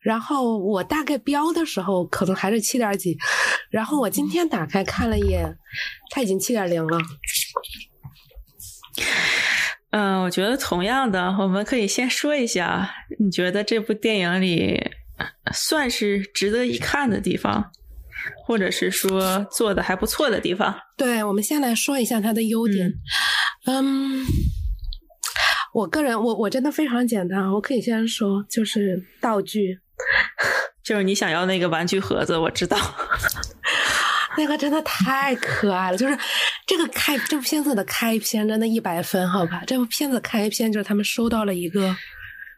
[0.00, 3.18] 然后我大概标的时候可能还是七点几，
[3.68, 5.58] 然后我今天打开看了一眼，
[6.10, 7.00] 它已经七点零了。
[9.90, 14.90] 嗯，我觉得同样的，我们可以先说一下，你觉得这部电影里
[15.52, 17.70] 算是值得一看的地方，
[18.44, 20.78] 或者是说做的还不错的地方？
[20.96, 22.92] 对，我们先来说一下它的优点。
[23.66, 24.24] 嗯，
[25.72, 29.80] 我个人，我我真的非常简单，我可以先说，就是道具，
[30.84, 32.76] 就是你想要那个玩具盒子，我知道。
[34.36, 36.16] 那个真的太可爱了，就是
[36.66, 39.62] 这个开这部片子的开篇真的一百分，好吧？
[39.66, 41.94] 这部片子开篇就是他们收到了一个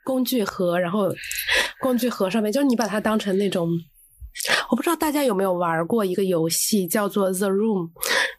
[0.04, 1.09] 工具盒，然后
[1.78, 3.70] 工具盒上面就是你把它当成那种，
[4.70, 7.90] 我不知道大家有没有玩过一个游戏叫做 The Room，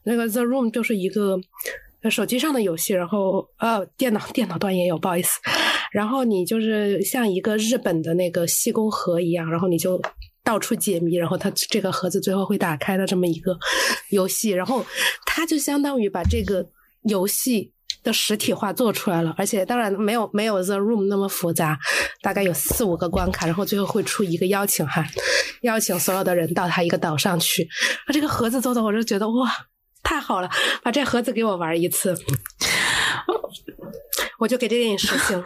[0.03, 1.39] 那个 The Room 就是一个
[2.09, 5.39] 手机上的游戏，然后呃电脑电脑端也有，不好意思，
[5.91, 10.01] 然后你就是像一个日本的那个细工盒一样，然后你就。
[10.43, 13.57] 到处解谜，然后它这个盒子最后会打开的这么一个
[14.09, 14.85] 游戏，然后
[15.25, 16.65] 它就相当于把这个
[17.03, 17.71] 游戏
[18.03, 21.77] 的实体化做出来了，而且当然没有没有 The Room 那么复杂，
[22.21, 25.05] 大概有四五个关卡，然后最后会出一个邀请函，
[25.61, 27.69] 邀请所有的人到他一个岛上去。
[28.07, 29.49] 啊，这个盒子做的我就觉得哇，
[30.01, 30.49] 太好了，
[30.81, 32.15] 把这盒子给我玩一次。
[34.39, 35.43] 我就给这电影十星。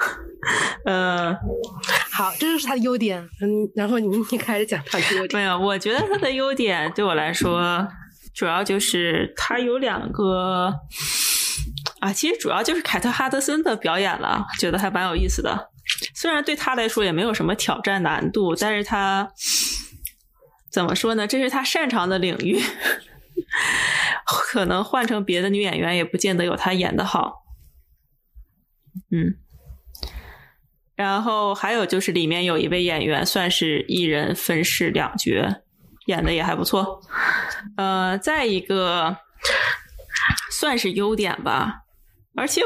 [0.85, 1.35] 嗯，
[2.15, 3.21] 好，这就是他的优点。
[3.41, 5.41] 嗯，然后你你开始讲他的优点。
[5.41, 7.85] 没有，我觉得他的优点对我来说，
[8.33, 10.73] 主要就是他有两个
[11.99, 15.71] 啊，其实主要就是凯特哈德森的表演了，觉得还蛮有意思的。
[16.13, 19.29] 虽然对他来说也没有什么挑战难度，但是他
[20.71, 21.27] 怎么说呢？
[21.27, 22.59] 这是他擅长的领域，
[24.25, 27.43] 可能换成别的女演员也不见得有他演的好。
[29.11, 29.37] 嗯，
[30.95, 35.31] 然后还有就是里面有一位演员，算是一人分饰两角，
[36.07, 37.01] 演的也还不错。
[37.77, 39.17] 呃，再一个
[40.51, 41.81] 算是优点吧，
[42.35, 42.61] 而且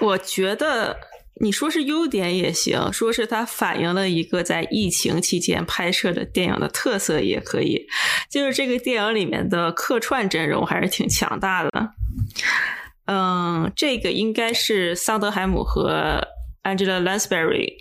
[0.00, 0.96] 我觉得
[1.40, 7.86] 你说是优点也行，说是它反映了一个在疫情期间拍摄的电影的特色也可以。
[8.28, 11.70] 就是这个电影里面的客串阵容还是挺强大的。
[13.04, 16.20] 嗯，这个应该是桑德海姆和
[16.66, 17.74] Angela Lansbury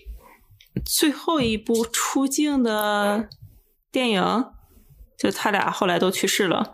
[0.85, 3.27] 最后一部出镜的
[3.91, 4.45] 电影，
[5.17, 6.73] 就他俩后来都去世了。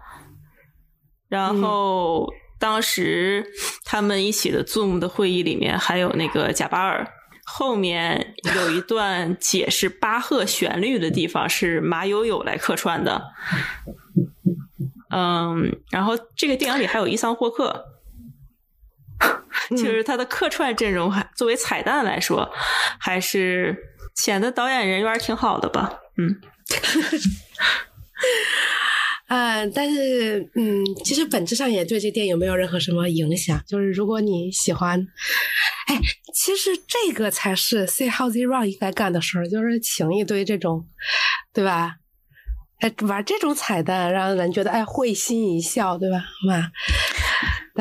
[1.30, 2.28] 然后
[2.60, 3.45] 当时
[3.86, 7.08] 他们一起的 Zoom 的会议里面还有那个贾巴尔，
[7.45, 13.24] 后面有一段解释巴赫旋律的地方是马友友来客串的。
[15.12, 17.86] 嗯，然后这个电影里还有伊桑霍克。
[19.72, 22.50] 就是他的客串阵容，还作为彩蛋来说，
[23.00, 23.78] 还是
[24.16, 26.00] 显得导演人缘挺好的吧？
[26.18, 26.42] 嗯，
[29.30, 33.62] 呃，但是嗯，其实本质上也对这电影没有任何什么影响。
[33.66, 35.08] 就是如果你喜欢，
[35.88, 35.98] 哎，
[36.34, 40.86] 其实这个才是《See How They Run》应该干的事儿，就是请一堆这种，
[41.54, 41.96] 对吧？
[42.80, 46.18] 哎，玩这种彩蛋，让人觉得哎会心一笑，对吧？
[46.46, 46.72] 嘛，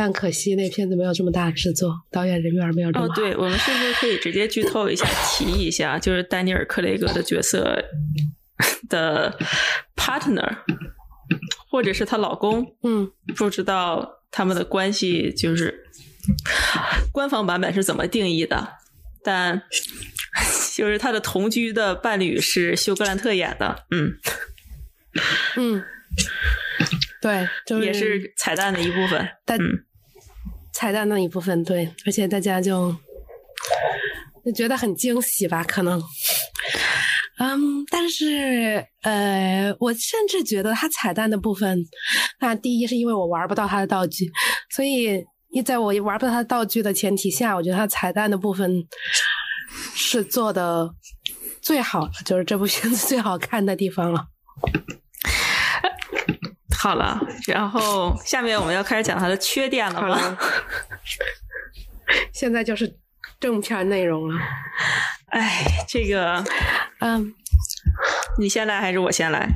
[0.02, 3.12] 但可惜那片子没有这么大制作，导演人缘没有这么好。
[3.12, 7.84] 哦，对，我们是不是可以直接剧透一下，提一下，就是丹尼尔·克雷格的角色
[8.88, 9.38] 的
[9.94, 10.56] partner，
[11.70, 12.74] 或者是她老公？
[12.82, 15.84] 嗯，不知道他们的关系，就是
[17.12, 18.78] 官方版本是怎么定义的？
[19.22, 19.60] 但
[20.74, 24.14] 就是他的同居的伴侣是休格兰特演的，嗯。
[25.58, 25.84] 嗯，
[27.20, 29.28] 对，就是也是彩蛋的一部分。
[29.44, 29.58] 但
[30.80, 32.90] 彩蛋的一部分，对，而且大家就
[34.42, 35.62] 就觉得很惊喜吧？
[35.62, 36.02] 可能，
[37.38, 41.84] 嗯，但是呃，我甚至觉得它彩蛋的部分，
[42.40, 44.30] 那第一是因为我玩不到它的道具，
[44.70, 48.82] 所以一在我玩不到它的道具的前提下，我觉得它彩蛋的部分
[49.94, 50.88] 是做的
[51.60, 54.28] 最好的，就是这部片子最好看的地方了。
[56.80, 60.38] 好了，然后下面我们要开始讲它的缺点了吗？
[62.32, 62.96] 现在就是
[63.38, 64.34] 正片内容了。
[65.26, 66.42] 哎，这个，
[67.00, 67.34] 嗯，
[68.38, 69.48] 你先来还是我先来？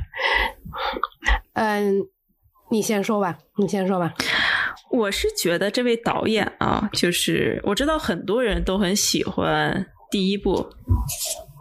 [1.53, 2.01] 嗯，
[2.69, 4.13] 你先说吧，你先说吧。
[4.91, 10.69] 我是觉得这位导演啊，就是我知道很多人都很喜欢第一部，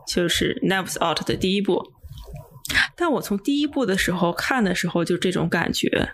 [0.07, 1.95] 就是《Knives Out》的第一部。
[2.97, 6.13] 但我从第一部的时候看的时候就这种感觉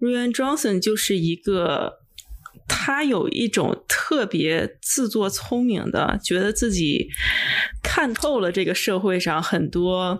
[0.00, 1.98] ，Ryan Johnson 就是一个，
[2.66, 7.08] 他有一种特别自作聪明的，觉得自己
[7.82, 10.18] 看透了这个社会上很多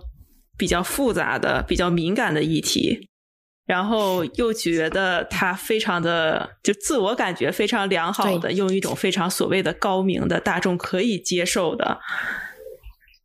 [0.57, 3.09] 比较复杂的、比较敏感的议题，
[3.65, 11.99] 然后又觉得他非常的就自我感觉非常良好的，用一种非常所谓的高明的大众可以接受的，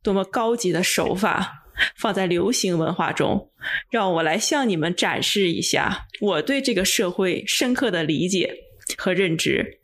[0.01, 1.59] 多么高级的手法。
[1.97, 3.49] 放在流行文化中，
[3.89, 8.53] 让我来向你们展示一下我对这个社会深刻的理解
[8.97, 9.79] 和认知。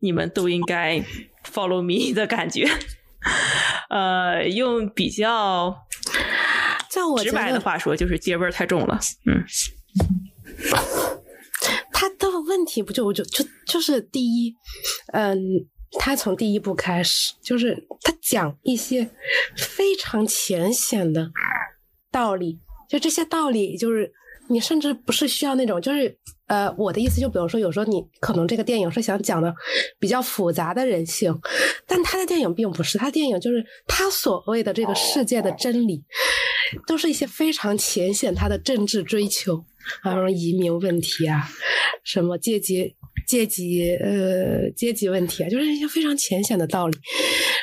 [0.00, 1.02] 你们都应该
[1.44, 2.68] follow me 的感觉。
[3.88, 5.74] 呃，用比较
[7.22, 9.00] 直白的话说，就是爹味儿太重了。
[9.26, 9.42] 嗯，
[11.92, 14.54] 他的问题不就我就就就是第一，
[15.12, 15.38] 嗯。
[15.98, 19.08] 他从第一部开始，就是他讲一些
[19.56, 21.30] 非常浅显的
[22.10, 24.12] 道理，就这些道理，就是
[24.48, 29.54] 你甚至不是需要那种，就是呃，我的意思，就比如说，有时候你可能这个电影是想讲的
[29.98, 31.34] 比较复杂的人性，
[31.86, 36.04] 但他的电影并不是，他电影就是他所谓的这个世界的真理，
[36.86, 39.64] 都是一些非常浅显他的政治追求，
[40.02, 41.48] 啊，移民问题啊，
[42.02, 42.94] 什么阶级。
[43.26, 46.98] 阶级呃，阶级问题啊，就是一些非常浅显的道理。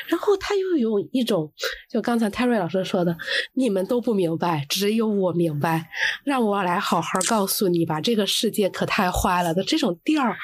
[0.07, 1.51] 然后他又有一种，
[1.89, 3.15] 就刚才泰瑞老师说的，
[3.53, 5.87] 你们都不明白，只有我明白，
[6.25, 10.35] 让我来好好告诉你吧，这个世界可太坏了的这种调儿，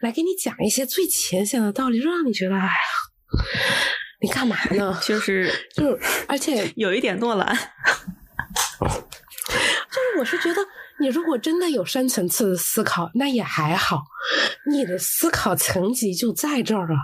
[0.00, 2.70] 来给你讲一些最浅显的道理，就让你觉得，哎呀，
[4.20, 4.98] 你干嘛呢？
[5.02, 7.56] 就是 就是，而且有一点诺兰，
[8.80, 10.60] 就是我是觉得。
[11.00, 14.04] 你如果真的有深层次的思考，那也还好。
[14.70, 16.94] 你的思考层级就在这儿了。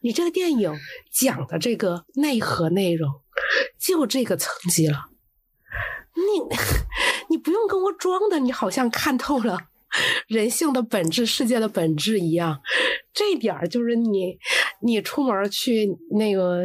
[0.00, 0.72] 你这个电影
[1.12, 3.10] 讲的这个内核内容，
[3.78, 5.06] 就这个层级了。
[6.14, 6.56] 你
[7.28, 9.58] 你不用跟我装的，你好像看透了
[10.28, 12.60] 人性的本质、世界的本质一样。
[13.12, 14.38] 这点儿就是你，
[14.80, 16.62] 你出门去那个，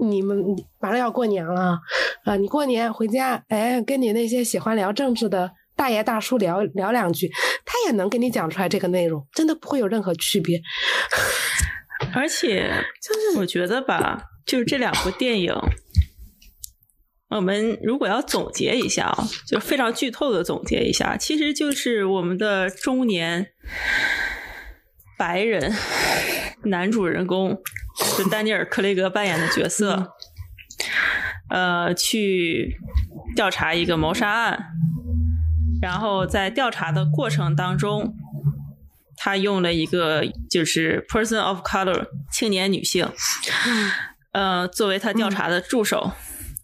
[0.00, 0.36] 你们
[0.80, 1.78] 马上要过年了
[2.24, 2.36] 啊！
[2.36, 5.52] 你过年回家，哎，跟你那些喜欢聊政治的。
[5.78, 7.30] 大爷大叔聊聊两句，
[7.64, 10.60] 他也能给你讲出来这个内容，真的不会有任何区别。
[12.12, 12.68] 而且，
[13.00, 15.54] 就是我觉得吧，就是这两部电影，
[17.30, 23.46] 我们如果要总结一下啊，就非常剧透的总结一下，其实就是我们的中年
[25.16, 25.72] 白人
[26.64, 27.56] 男主人公，
[28.16, 30.08] 就丹尼尔·克雷格扮演的角色，
[31.50, 32.76] 呃，去
[33.36, 34.58] 调查一个谋杀案。
[35.80, 38.14] 然后在调查的过程当中，
[39.16, 43.08] 他用了一个就是 person of color 青年女性，
[44.32, 46.12] 呃，作为他调查的助手，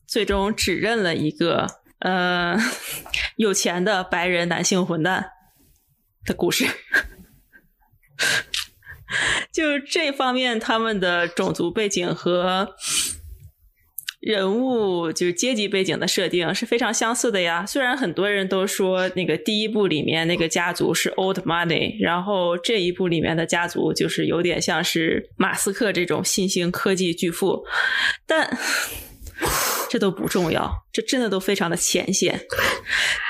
[0.06, 1.66] 最终指认了一个
[2.00, 2.56] 呃
[3.36, 5.30] 有钱的白人男性混蛋
[6.24, 6.66] 的故事。
[9.52, 12.74] 就这方面，他们的种族背景和
[14.24, 17.66] 人物就是阶级背景的设定是非常相似的呀。
[17.66, 27.62] 虽然很多人都说那个第一部里面那个家族是 old money，然后这一部里面的家族就是有点像是马斯克这种新兴科技巨富，
[28.26, 28.56] 但
[29.90, 32.40] 这都不重要，这真的都非常的浅显。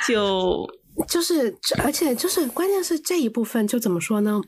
[0.06, 0.64] 就
[1.08, 4.40] 就是，而且就是关键是这一部分就怎么说呢？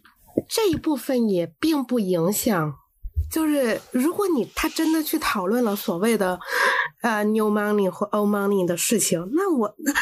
[0.48, 2.74] 这一部分也并不影响。
[3.30, 6.38] 就是如果你他真的去讨论了所谓的
[7.02, 9.92] 呃 new money 或 old money 的事情，那我那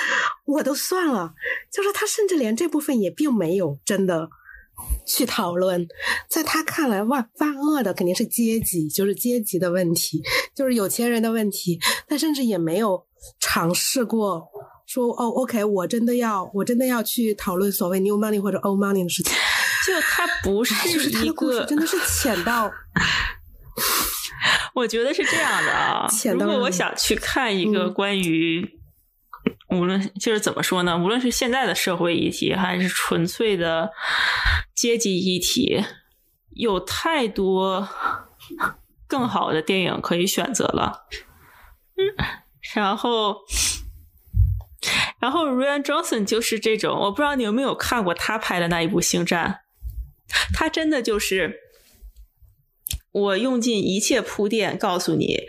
[0.47, 1.33] 我都算了。
[1.72, 4.29] 就是他甚至连这部分也并没有真的
[5.07, 5.87] 去讨论，
[6.29, 10.22] 在他看来，万万恶的肯定是阶级，就是阶级的问题，
[10.55, 11.79] 就是有钱人的问题。
[12.07, 13.05] 他甚至也没有
[13.41, 14.47] 尝试过
[14.87, 19.33] 说哦，OK，我真的要我真的要去讨论所谓 new money 或者 old money 的事情。
[19.87, 20.74] 就他不是
[21.24, 22.72] 一个，真的是浅到，
[24.74, 26.07] 我觉得是这样的啊。
[26.32, 28.78] 如果我想去看一个关于，
[29.70, 33.91] 无论就是怎么说呢，无论是现在的社会议题，还是纯粹的
[34.74, 35.85] 阶级议题，
[36.51, 37.89] 有太多
[39.07, 41.07] 更好的电影可以选择了。
[41.97, 42.24] 嗯
[42.74, 43.39] 然后。
[45.18, 49.51] 然后 Ryan Johnson 就是这种，我不知道你有没有看过他拍的那一部《星战》，
[50.53, 51.61] 他真的就是
[53.12, 55.45] 我用尽一切铺垫告诉你，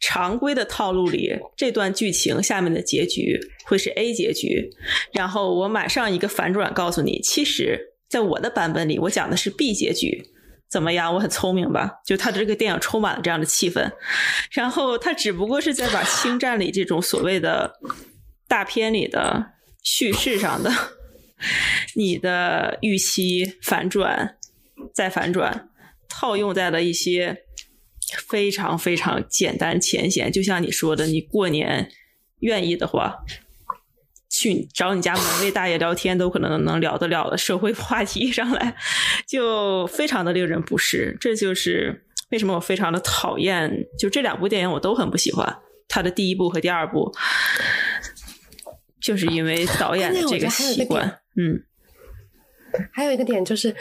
[0.00, 4.70] 常规的套路里这段剧情下面的结局会是 A 结局，
[5.12, 10.24] 然后我马上一个反转告诉你，其实在我的版本里我讲的是 B 结局，
[10.68, 11.14] 怎么样？
[11.14, 11.90] 我很聪明吧？
[12.06, 13.92] 就他的这个电影充满了这样的气氛，
[14.52, 17.72] 然后他只不过是在把《星战》里这种所谓的。
[18.46, 19.52] 大片里的
[19.82, 20.70] 叙事上的，
[21.94, 24.36] 你的预期反转
[24.92, 25.68] 再反转，
[26.08, 27.44] 套用在了一些
[28.28, 31.90] 非常非常简单浅显，就像你说的，你过年
[32.40, 33.18] 愿意的话，
[34.28, 38.76] 去找你家门卫大爷聊天都可能能聊得了的社会话题上来，
[39.26, 41.16] 就非常的令人不适。
[41.20, 47.12] 这就是为什么我非常的讨厌，就这两部电影我都很不喜欢，他的第一部和第二部。
[49.00, 51.62] 就是因为导演的这个习惯，嗯，
[52.92, 53.74] 还有一个点就是，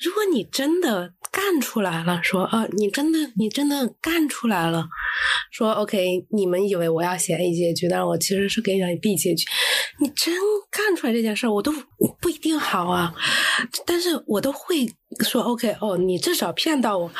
[0.00, 4.86] 如果你真的干出来了，说啊，你真的你真的干出来了，
[5.50, 9.44] 说 OK，你们以为我要写 A 结局，但是我其实是给你 B 结局，
[10.00, 10.34] 你真
[10.70, 11.72] 干出来这件事儿，我都
[12.20, 13.14] 不一定好啊，
[13.86, 14.86] 但是我都会
[15.20, 17.10] 说 OK，哦，你至少骗到我。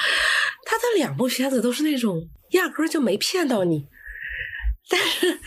[0.64, 3.86] 他的两部片子都是那种压根儿就没骗到你。
[4.90, 5.38] 但是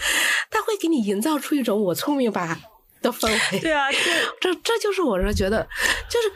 [0.51, 2.59] 他会给你营造出一种我聪明吧
[3.01, 3.59] 的氛围。
[3.59, 3.91] 对啊，
[4.39, 5.61] 这这这就是我是觉得，
[6.09, 6.27] 就是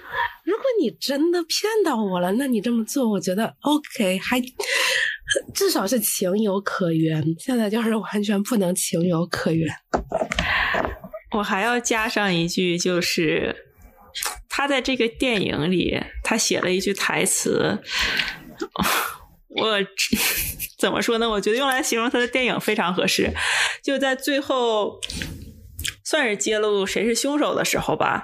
[0.43, 4.41] 如果你真的骗到我了，那你这么做，我觉得 OK，还
[5.53, 7.23] 至少是情有可原。
[7.39, 9.73] 现在就是完全不能情有可原。
[11.31, 13.55] 我还要加上一句，就是
[14.49, 17.79] 他在这个电影里，他写了一句台词，
[19.49, 19.79] 我。
[20.77, 21.27] 怎么说呢？
[21.27, 23.31] 我觉得用来形容他的电影非常合适。
[23.81, 24.99] 就在最后，
[26.05, 28.23] 算是揭露谁是凶手的时候吧，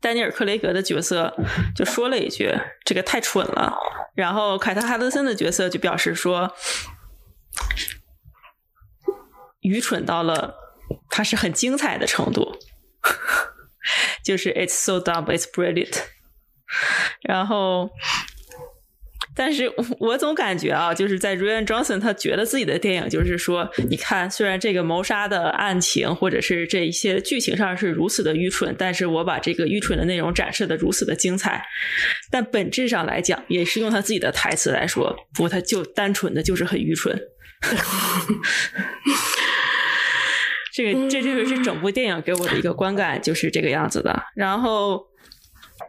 [0.00, 1.34] 丹尼尔·克雷格的角色
[1.74, 2.52] 就说了一句
[2.84, 3.72] ：“这个太蠢了。”
[4.14, 6.52] 然后凯特·哈德森的角色就表示说
[9.62, 10.56] ：“愚蠢到了
[11.08, 12.58] 他是很精彩的程度。
[14.24, 16.02] ”就是 “It's so dumb, it's brilliant。”
[17.22, 17.90] 然后。
[19.36, 19.68] 但是
[19.98, 31.66] 我总感觉啊，就是在 Ryan Johnson 他觉得自己的电影就是说，你看，虽然这个谋杀的案情或者是这一些剧情上是如此的愚蠢，但是我把这个愚蠢的内容展示的如此的精彩，
[32.30, 37.20] 但本质上来讲，也是用他自己的台词来说，不他就单纯的就是很愚蠢。
[40.72, 44.22] 这个这就是整部电影给我的一个观感，就是这个样子的。
[44.36, 45.12] 然后。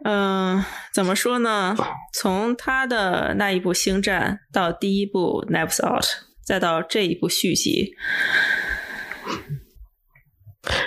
[0.04, 1.76] 嗯，怎么说呢？
[2.12, 6.04] 从他的那一部《星战》到第一部《Never Out》，
[6.44, 7.94] 再到这一部续集，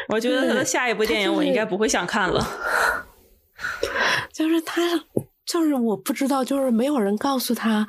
[0.10, 2.48] 我觉得他的下一部电影我应该不会想看了。
[4.34, 4.82] 就是他，
[5.46, 7.86] 就是我不知道，就是没有人告诉他，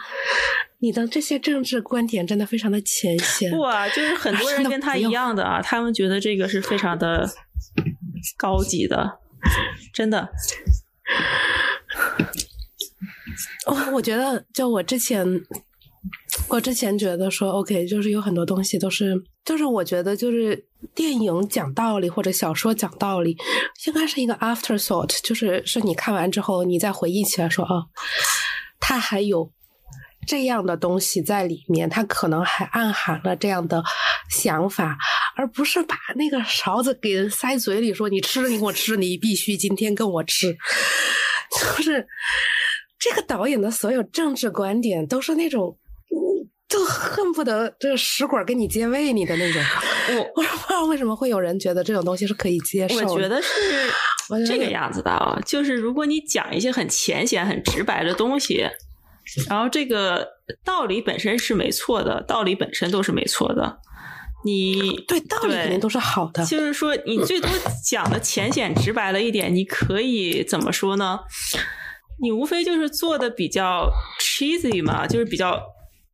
[0.79, 3.51] 你的这些政治观点真的非常的浅显。
[3.51, 7.29] 不啊，就是很多人跟他一样的啊，他们觉得这个是非常的
[8.37, 9.19] 高级的，
[9.95, 10.29] 真的。
[13.67, 15.25] 哦，我觉得就我之前，
[16.49, 23.37] 我之前觉得说，OK，就是有很多东西都是，就是我觉得就是电影讲道理或者小说讲道理，
[23.87, 27.87] 应该是一个 after thought，就是是你看完之后，你再回忆起来说，哦，
[28.81, 29.51] 他还有
[30.27, 33.83] 这样的东西在里面，它可能还暗含了这样的
[34.31, 34.97] 想法，
[35.37, 40.53] 而不是把那个勺子给人塞嘴里说你吃你给我吃，你必须今天跟我吃，
[41.77, 42.07] 就是
[42.99, 45.77] 这个导演的所有政治观点都是那种。
[46.69, 49.61] 就恨不得这食管给你接喂你的那种，
[50.11, 52.95] 我 我不知道为什么会有人觉得这种东西是可以接受。
[53.09, 53.51] 我觉得是
[54.47, 58.65] 这个样子的啊，就是如果你讲一些很浅显、很直白的东西，
[59.49, 60.29] 然后这个
[60.65, 63.79] 道理本身是没错的，道理本身都是没错的。
[64.45, 67.51] 你对道理肯定都是好的，就是说你最多
[67.85, 71.21] 讲的浅显直白了一点，你可以怎么说呢？
[72.23, 75.61] 你无非就是做的比较 cheesy 嘛，就是比较。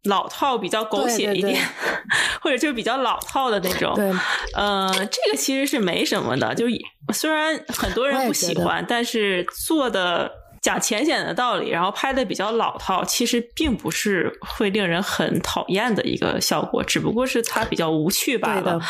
[0.05, 1.61] 老套比较狗血一点，
[2.41, 3.93] 或者就是比较老套的那种。
[3.97, 4.09] 对，
[4.55, 6.77] 呃，这个其实是没什么的，就是
[7.13, 10.31] 虽然很多人不喜欢，但是做的
[10.61, 18.81] 讲浅显的道理，然后拍的比较老套，其实并不是会令人很讨厌的一个效果，只不过是它比较无趣罢了。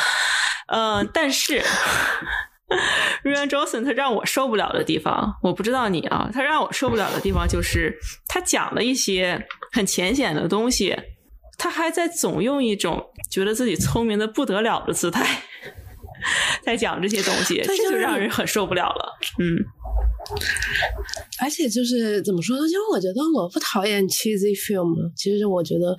[0.69, 1.62] 嗯，但是。
[3.23, 7.97] Ryan Johnson 他让我受不了的地方，我不知道你啊，他让我受不了的地方就是
[8.27, 10.97] 他讲了一些很浅显的东西，
[11.57, 15.25] 他还在总用一种觉得自己聪明的不得了的姿态
[16.64, 19.17] 在讲这些东西，这就让人很受不了了。
[19.39, 19.62] 嗯，
[21.47, 22.66] 而且就是怎么说呢？
[22.66, 25.97] 因为我觉得我不讨厌 cheesy film，其实我觉得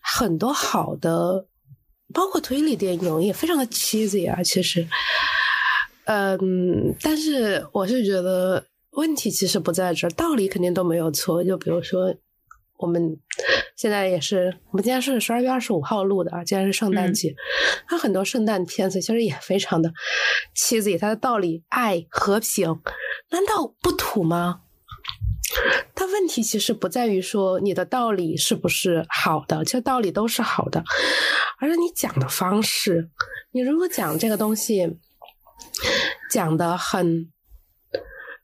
[0.00, 1.44] 很多好的，
[2.14, 4.86] 包括推理电影也非常的 cheesy 啊，其实。
[6.04, 11.42] 嗯，但是我是觉得问题其实不在这儿，道理肯定都没有错。
[11.42, 12.14] 就比如说，
[12.78, 13.18] 我们
[13.76, 17.34] 现在也是，我们今天是十二月二十五号录的啊，今天是圣诞节，
[17.88, 19.92] 它很多圣诞片子其实也非常的
[20.54, 22.80] cheesy，它的道理爱和平，
[23.30, 24.60] 难道不土吗？
[25.94, 30.84] 但问题其实不在于说你的道理是不是好的，其实道理都是好的，
[31.60, 33.10] 而是你讲的方式。
[33.52, 34.98] 你如果讲这个东西。
[36.30, 37.32] 讲的很，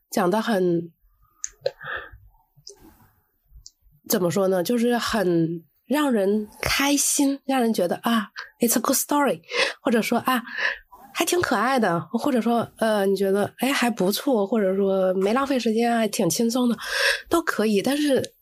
[0.09, 0.91] 讲的很，
[4.09, 4.63] 怎么说呢？
[4.63, 8.27] 就是很让人开心，让人觉得啊
[8.59, 9.41] ，it's a good story，
[9.81, 10.41] 或者说啊，
[11.13, 16.77] 还挺可爱的，或者说呃，你觉得哎还不错，或者说没浪费时间，还挺轻松的，
[17.29, 17.81] 都可以。
[17.81, 18.33] 但是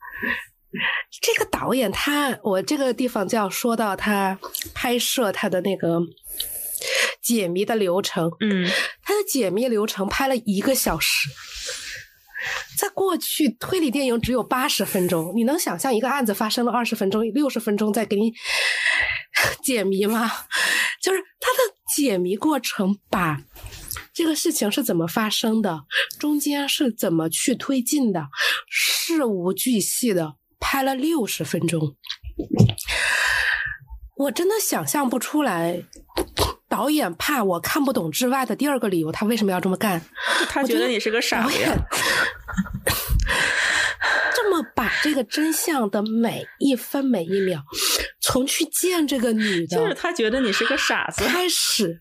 [1.21, 4.39] 这个导演他，我这个地方就要说到他
[4.73, 5.99] 拍摄他的那个。
[7.21, 8.67] 解谜的流程，嗯，
[9.03, 11.29] 他的解谜流程拍了一个小时，
[12.77, 18.33] 在过去推理电影只有八十分钟，你能想象一个案子发生了二十分钟、六十分钟再给你
[19.63, 20.31] 解谜吗？
[21.01, 23.41] 就是他的解谜过程，把
[24.13, 25.81] 这个事情是怎么发生的，
[26.19, 28.27] 中间是怎么去推进的，
[28.69, 31.95] 事无巨细的拍了六十分钟，
[34.17, 35.83] 我真的想象不出来。
[36.71, 40.01] 导演怕我看不懂之外的第二个理由，他为什么要这么干？
[40.47, 41.53] 他觉得你是个傻子。
[44.33, 47.61] 这么把这个真相的每一分每一秒，
[48.21, 51.99] 从去见这个女的，就是他觉得你是个傻子开始，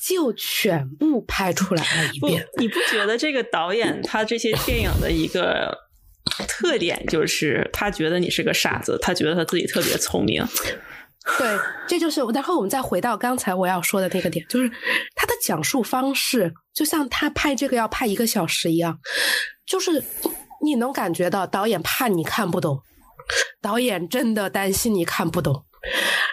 [0.00, 2.48] 就全部拍出来了一遍。
[2.58, 5.78] 你不觉得这个导演他这些电影的一个
[6.48, 10.44] 特点就是他觉得你是个傻子，他觉得他自己特别聪明。
[11.38, 11.56] 对，
[11.86, 12.20] 这就是。
[12.34, 14.68] 然后我们再回到刚才我要说的那个点，就是
[15.14, 18.98] 他的讲述方式，就像他拍这个要拍一个小时一样，
[19.64, 20.02] 就是
[20.64, 22.80] 你能感觉到导演怕你看不懂，
[23.60, 25.64] 导演真的担心你看不懂。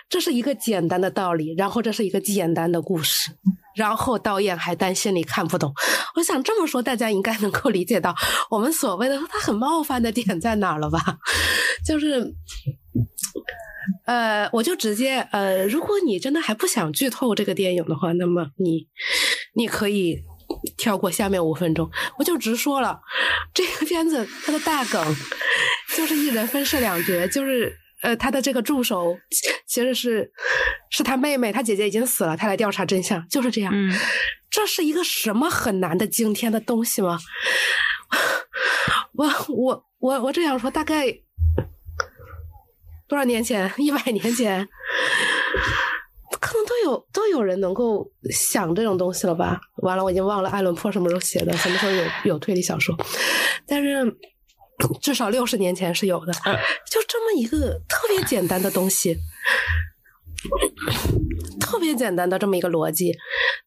[0.09, 3.31] 这是一个简单的道理，然后这是一个简单的故事，
[3.75, 5.71] 然后导演还担心你看不懂。
[6.15, 8.15] 我想这么说，大家应该能够理解到
[8.49, 10.99] 我们所谓的他很冒犯的点在哪儿了吧？
[11.85, 12.33] 就是。
[14.09, 18.87] 呃，我就直接呃，如果你真的还不想剧透这个电影的话，那么你
[19.53, 20.17] 你可以
[20.77, 21.87] 跳过下面五分钟。
[22.17, 22.99] 我就直说了，
[23.53, 25.15] 这个片子它的大梗
[25.95, 29.15] 就是一人分饰两角，就是呃，他的这个助手
[29.67, 30.31] 其实是
[30.89, 33.71] 是他妹妹，他姐姐已经死了，他来调查真相，就是这样。
[33.75, 33.93] 嗯，
[34.49, 37.19] 这是一个什么很难的惊天的东西吗？
[39.13, 41.19] 我我我我这样说，大概。
[43.09, 43.69] 多少年前？
[43.77, 44.65] 一百年前，
[46.39, 49.59] 可能都有都有人能够想这种东西了吧？
[49.77, 52.95] 完了，我已经忘了爱伦坡什么时候写的，什么时候有有推理小说，
[53.67, 54.15] 但是
[55.01, 56.31] 至少六十年前是有的。
[56.31, 59.17] 就这么一个特别简单的东西，
[61.59, 63.13] 特别简单的这么一个逻辑，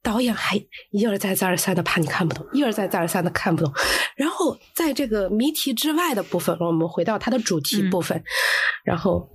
[0.02, 0.56] 导演还
[0.90, 3.72] 一而再再而三的怕你看不懂，一而再再而三的看不懂。
[4.16, 8.24] 然后在这个谜题之外的部分，我们回到它的主题部分，
[8.84, 9.28] 然后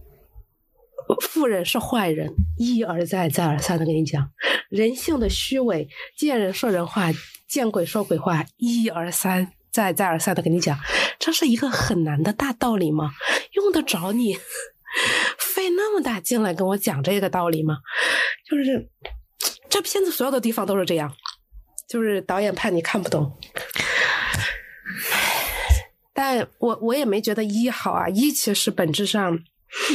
[1.21, 4.29] 富人是坏人，一而再再而三的跟你讲
[4.69, 7.11] 人性的虚伪，见人说人话，
[7.47, 10.77] 见鬼说鬼话，一而三再再而三的跟你讲，
[11.19, 13.11] 这是一个很难的大道理吗？
[13.53, 14.37] 用得着你？
[15.57, 17.79] 费那么大劲来跟我讲这个道理吗？
[18.47, 18.87] 就是
[19.67, 21.11] 这片子所有的地方都是这样，
[21.89, 23.35] 就是导演怕你看不懂。
[26.13, 29.39] 但我我也没觉得一好啊，一其实本质上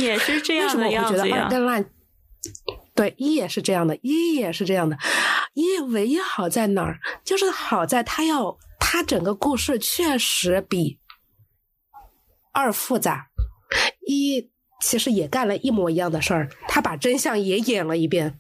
[0.01, 1.49] 也是这样的样子呀。
[2.97, 4.99] 对，一也是这样的，一也是这样的。
[5.55, 6.99] 一唯一好在哪儿？
[7.25, 10.99] 就是好在它要，它整个故事确实比
[12.51, 13.29] 二复杂。
[14.09, 14.51] 一。
[14.83, 18.39] 其实也干了一模一样的事儿，他把真相也演了一遍。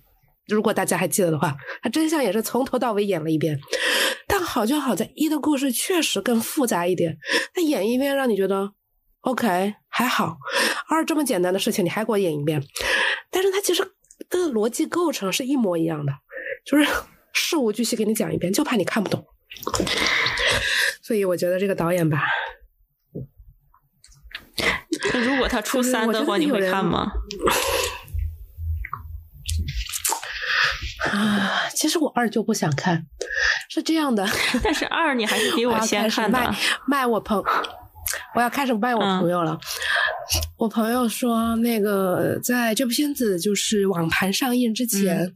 [0.48, 3.58] 如果大家还记得的话，他真相也是从头到尾演了一遍。
[4.26, 7.16] 但好就好在一的故事确实更复杂一点，
[7.54, 8.72] 他演一遍让你觉得
[9.20, 10.36] OK 还好。
[10.88, 12.62] 二这么简单的事情你还给我演一遍，
[13.30, 13.82] 但是他其实
[14.28, 16.12] 的逻辑构成是一模一样的，
[16.66, 16.86] 就是
[17.32, 19.24] 事无巨细给你讲一遍，就怕你看不懂。
[21.02, 22.24] 所以我觉得这个导演吧。
[25.12, 27.12] 那如果他初三的话，你会看吗？
[31.10, 33.06] 啊，其实我二就不想看，
[33.68, 34.26] 是这样的。
[34.62, 36.38] 但是二你还是比我先看的。
[36.38, 37.42] 卖 卖我朋，
[38.34, 39.58] 我要开始卖我朋友了。
[40.56, 45.30] 我朋友说，那个在这部片子就是网盘上映之前，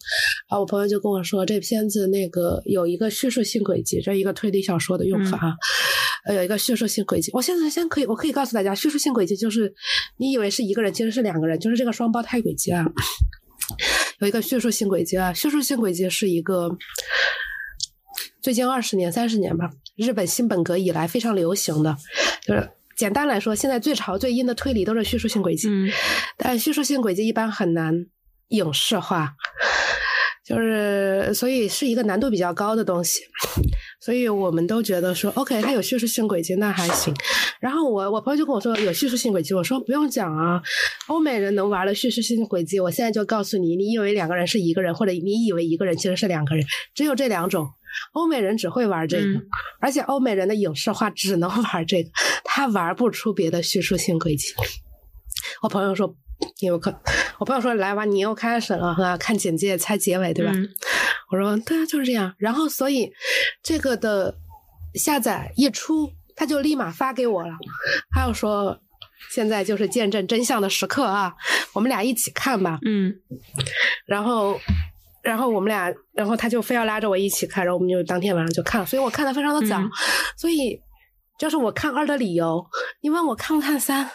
[0.48, 5.56] 啊，我朋友就跟我说，这片子那个有一个叙述性轨迹，这一个推理小说的用法。
[6.26, 7.30] 呃，有一个叙述性轨迹。
[7.32, 9.72] 我现在先可以，我可以告诉大家，叙述性轨迹就是
[10.16, 12.84] 你以为是一个人，其实是两个人，就是这个双胞胎轨迹啊。
[14.18, 16.76] 有一个叙述性轨迹啊，叙述性轨迹是一个
[18.42, 21.96] 最近二十年、三十年吧，日本新本格以来非常流行的。
[22.42, 25.68] 就是简单来说，现在最潮最阴的推理都是叙述性轨迹，
[26.36, 28.06] 但叙述性轨迹一般很难
[28.48, 29.34] 影视化，
[30.44, 33.20] 就是所以是一个难度比较高的东西。
[34.00, 37.14] 所以我们都觉得说，OK，它有叙述性轨迹，那还行。
[37.60, 40.62] 然后我我朋友就跟我说有叙述性轨迹，我说不用讲啊，
[41.08, 47.68] 欧美人能玩的叙述性轨迹，我现在就告诉你，你以为两个人是一个人，或者你以为一个人其实是两个人，只有这两种。
[48.12, 49.40] 欧美人只会玩这个，
[49.80, 52.10] 而且欧美人的影视化只能 玩这个，
[52.44, 54.52] 他玩不出别的叙述性轨迹。
[55.62, 56.14] 我朋友说。
[56.60, 56.94] 有可，
[57.38, 60.52] 我朋友说来吧，你又开始了哈，看简介猜结尾对吧？
[61.30, 62.34] 我说对啊，就是这样。
[62.38, 63.12] 然后所以
[63.62, 64.36] 这个的
[64.94, 67.54] 下载一出，他就立马发给我了。
[68.10, 68.80] 他又说
[69.30, 71.34] 现在就是见证真相的时刻啊，
[71.72, 72.78] 我们俩一起看吧。
[72.84, 73.14] 嗯。
[74.06, 74.58] 然后，
[75.22, 78.86] 然后我们俩，然后他就非要拉着我一起看，然后我们就当天晚上就看了。
[78.86, 79.82] 所以我看的非常的早，
[80.36, 80.80] 所以
[81.38, 82.64] 就是我看二的理由。
[83.00, 84.10] 你问我看不看三？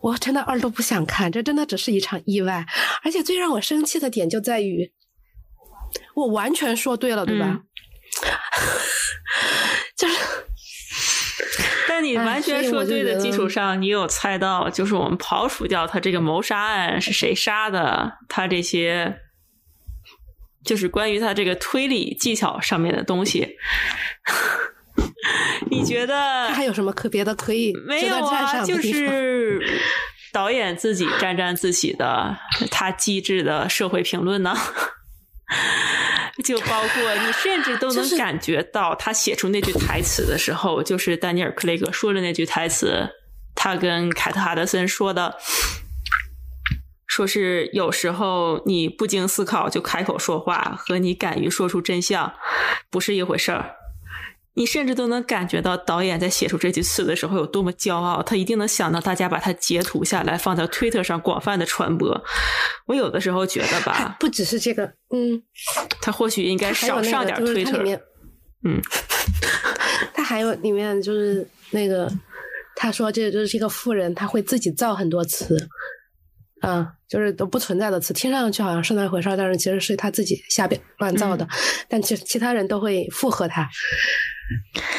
[0.00, 2.64] 我真的二都不想看，这真的只是一场意外。
[3.02, 4.90] 而且最让我生气的点就在于，
[6.16, 7.56] 我完全说对了，对吧？
[9.96, 10.14] 就是，
[11.88, 19.20] 在你完全说对的基础上，你有猜到，就是我们刨除掉他这个谋杀案是谁杀的，他这些
[20.64, 23.56] 就是关于他这个推理技巧上面的东西。
[25.70, 27.74] 你觉得还有什么可别的可以？
[27.86, 29.62] 没有啊，就是
[30.32, 32.36] 导演自己沾沾自喜的
[32.70, 34.56] 他机智的社会评论呢，
[36.44, 43.10] 就包括你甚至都能感觉到他写出那句台词的时候，就是丹尼尔·克雷格说的那句台词，
[43.54, 45.36] 他跟凯特·哈德森说的，
[47.06, 52.34] 说是有时候你不经思考就开口说话，和你敢于说出真相
[52.90, 53.76] 不是一回事儿。
[54.56, 62.18] 你甚至都能感觉到导演在写出这句词的时候有多么骄傲，他一定能想到大家把它截图下来放在推特上广泛的传播。
[62.86, 65.42] 我有的时候觉得吧，不只是这个，嗯，
[66.00, 67.84] 他或许应该少上点推特。
[68.64, 68.80] 嗯，
[70.14, 72.10] 他还有里面就是那个，
[72.74, 75.68] 他说这就是一个富人，他会自己造很多词，
[76.62, 81.46] 啊，就是都不存在的词，听上去好像是那回事儿，但是其实是他自己瞎编乱造的，
[81.88, 83.68] 但其其他人都会附和他。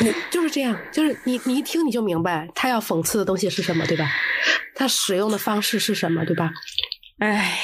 [0.02, 4.10] 你就是这样，就是你，你一听你就明白他要讽刺的东西是什么，对吧？
[4.76, 6.52] 他使用的方式是什么，对吧？
[7.20, 7.58] 哎，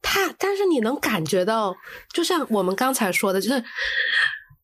[0.00, 1.76] 他，但是你能感觉到，
[2.12, 3.62] 就像我们刚才说的，就是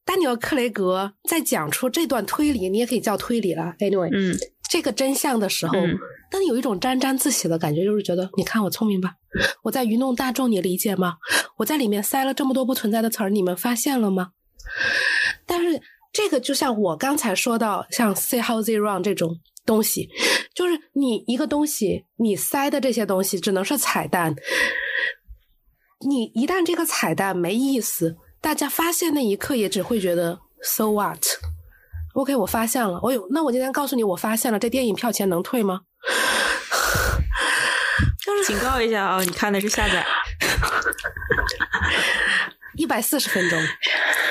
[0.04, 3.74] 丹尼尔·克雷格在讲出这段推理，你也可以叫推理了。
[3.78, 4.36] Anyway，嗯，
[4.68, 5.74] 这个真相的时候，
[6.30, 9.12] 但有一种沾沾自喜的感觉，就是觉得你看我聪明吧？
[9.62, 11.18] 我在愚弄大众，你理解吗？
[11.58, 14.30] 我在里面塞了这么多不存在的词儿，你们发现了吗？
[15.46, 15.80] 但是
[16.12, 20.08] 这个就像我刚才说到，像 “say how they run” 这种东西，
[20.54, 24.34] 就是你一个东西，你塞的这些东西只能是彩蛋。
[26.00, 31.24] 你一旦这个彩蛋没意思，大家发现那一刻也只会觉得 “so what”。
[32.14, 33.28] OK，我发现了，我有。
[33.30, 35.82] 那我今天告诉你，我发现了，这电影票钱能退吗？
[38.24, 40.04] 就是警告一下啊，你看的是下载，
[42.78, 43.62] 一百四十分钟，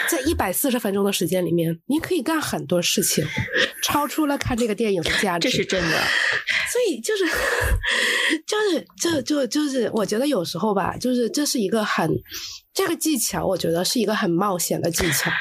[0.09, 3.23] 在一百四十分钟的时间里面，你可以干很多事情，
[3.83, 5.49] 超出了看这个电影的价值。
[5.49, 6.01] 这是真的。
[6.71, 7.25] 所以就是，
[8.45, 12.11] 就是就就就是，我觉得有时候吧，就是这是一个很。
[12.73, 15.31] 这个技巧，我觉得是一个很冒险的技巧。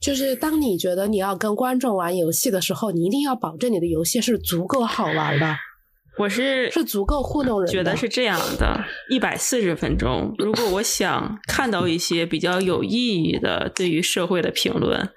[0.00, 5.54] 就是当你觉得你要跟观众玩游戏的时候，你一定要保证你的游戏是足够好玩的。
[6.18, 7.70] 我是是足够糊弄人。
[7.70, 10.34] 觉得是这样的，一百四十分钟。
[10.38, 15.10] 如果我想看到一些比较有意义的对于社会的评论，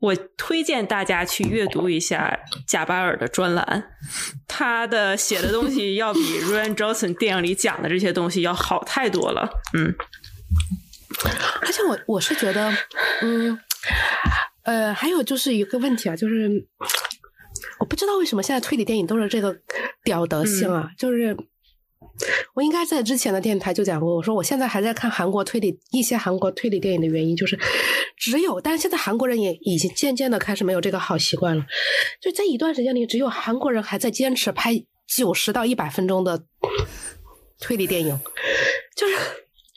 [0.00, 3.90] 我推荐大家去阅读一下贾巴尔的专栏。
[4.46, 9.48] 他的写的东西要比 Ryan Johnson 电影里讲的这些东西要好太多了。
[9.74, 9.94] 嗯。
[11.62, 12.72] 而且我我是觉得，
[13.22, 13.58] 嗯，
[14.62, 16.48] 呃，还有就是一个问题啊，就是
[17.80, 19.56] 我不知道为什么现在推理电影都是这个
[20.04, 21.36] 屌德性啊，就是
[22.54, 27.58] 我应该在之前的电台就讲过，我说我现在还在看韩国推理一些韩国推理电影的原因，就是
[28.16, 31.64] 只有，但是现在韩国人也已经渐渐的开始没有这个好习惯了，
[32.20, 36.44] 就这一段时间里，只有韩国人还在坚持拍九十到一百分钟的
[37.60, 38.20] 推理电影，
[38.96, 39.14] 就是。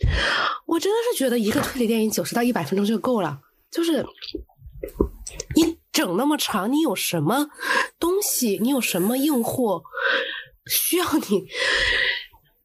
[0.66, 3.39] 我真的是觉得一个推理电影九十到一百分钟就够了，
[3.70, 4.06] 就是你
[5.92, 7.48] 整那么长，你有什么
[8.00, 8.58] 东西？
[8.62, 9.82] 你有什么硬货
[10.66, 11.46] 需要你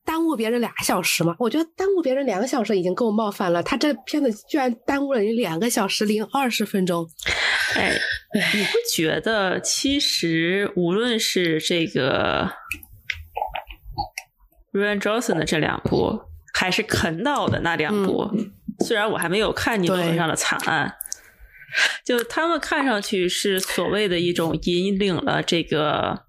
[0.05, 1.35] 耽误别人俩小时吗？
[1.39, 7.09] 我觉得耽误别人两个小时已经够冒犯了，他这片子居然耽误了你两个小时零二十分钟。
[7.75, 7.93] 哎，
[8.55, 12.51] 你不觉得其实无论是这个
[14.73, 16.21] Ryan Johnson 的这两部？
[16.59, 18.31] 还是肯导的那两部，
[18.83, 20.89] 虽然我还没有看《尼罗河上的惨案》，
[22.05, 26.25] 就他们看上去是所谓的一种引领了这个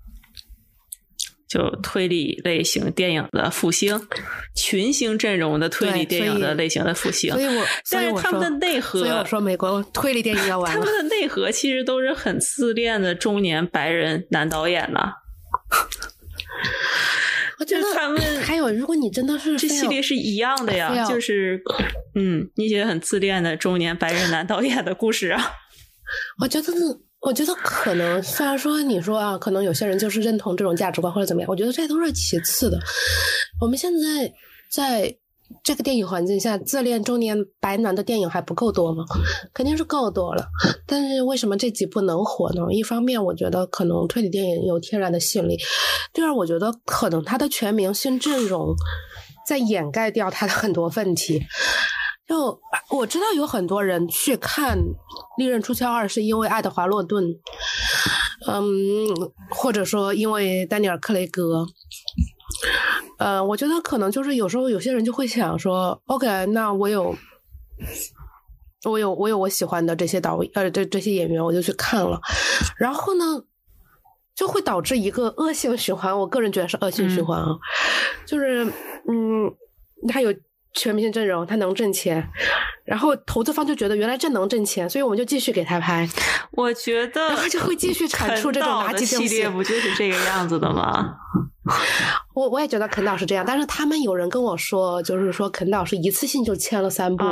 [1.47, 4.07] 就推理类型电影的复兴，
[4.55, 7.31] 群星阵容的推理电影的类型的复兴。
[7.31, 14.99] 所以我，但是他们的内核，所以我说美国推理电影要完他们的内核其实都是很自恋的中年白人男导演呢。
[17.59, 21.61] 我觉得他们 还有，如果你真的是这系列是一样的呀，就是
[22.15, 25.51] 嗯，一些很自恋的中年白人男导演的故事啊。
[26.41, 26.71] 我觉得，
[27.21, 32.79] 我觉得可能虽然说你说啊，可能有些人就是认同这种价值观或者怎么样，我觉得这都是其次的。
[33.61, 34.33] 我们现在
[34.71, 35.17] 在。
[35.63, 39.03] 这个电影环境下，自恋中年白男的电影还不够多吗？
[39.53, 40.45] 肯定是够多了。
[40.85, 42.61] 但是为什么这几部能火呢？
[42.71, 45.55] 一方面，我觉得可能推理电影有天然的吸引力；
[46.13, 48.73] 第二，我觉得可能他的全明星阵容
[49.45, 51.41] 在掩盖掉他的很多问题。
[52.27, 54.77] 就我知道有很多人去看
[55.37, 57.23] 《利刃出鞘二》是因为爱德华·洛顿，
[58.47, 58.61] 嗯，
[59.49, 61.65] 或者说因为丹尼尔·克雷格。
[63.17, 67.15] 呃，我觉得可能就是有时候有些人就会想说，OK，那我有，
[68.85, 72.19] 我有我有我喜欢的这些导呃这这些演员，我就去看了，
[72.77, 73.23] 然后呢，
[74.35, 76.17] 就会导致一个恶性循环。
[76.17, 77.47] 我个人觉得是恶性循环啊，
[78.25, 78.63] 就是
[79.09, 79.51] 嗯，
[80.07, 80.33] 他有
[80.73, 82.23] 全明星阵容，他能挣钱，
[82.85, 86.07] 然后投资方就觉得原来这能挣钱，所以我们就继续给他拍。
[86.51, 91.15] 我觉得，然后就会继续产出这种垃圾系列，不就是这个样子的吗？
[92.33, 97.25] 我我也觉得肯导是这样，但是他们有人跟我说，就是说肯导是一次性就签了三部，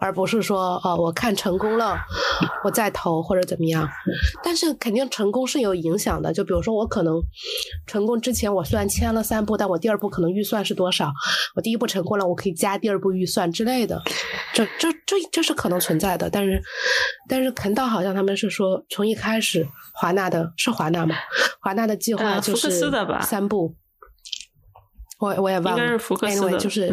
[0.00, 1.96] 而不是说哦，我看成功了，
[2.64, 3.88] 我再投或者怎么样。
[4.42, 7.14] 但是肯定成功是有影响的，就比如说我可能
[7.86, 11.12] 成功之前，我虽然签了三部，但我第二部可能预算是多少？
[11.54, 14.02] 我第一部成功了，我可以加第二部预算之类的，
[14.52, 16.28] 这这这这是可能存在的。
[16.28, 16.60] 但是
[17.28, 21.14] 但是肯导好像他们是说，从一开始华纳的是华纳吗？
[21.60, 22.90] 华纳的计划就是
[23.22, 23.69] 三部。
[25.20, 26.90] 我我也忘了，应该是福克斯的，就是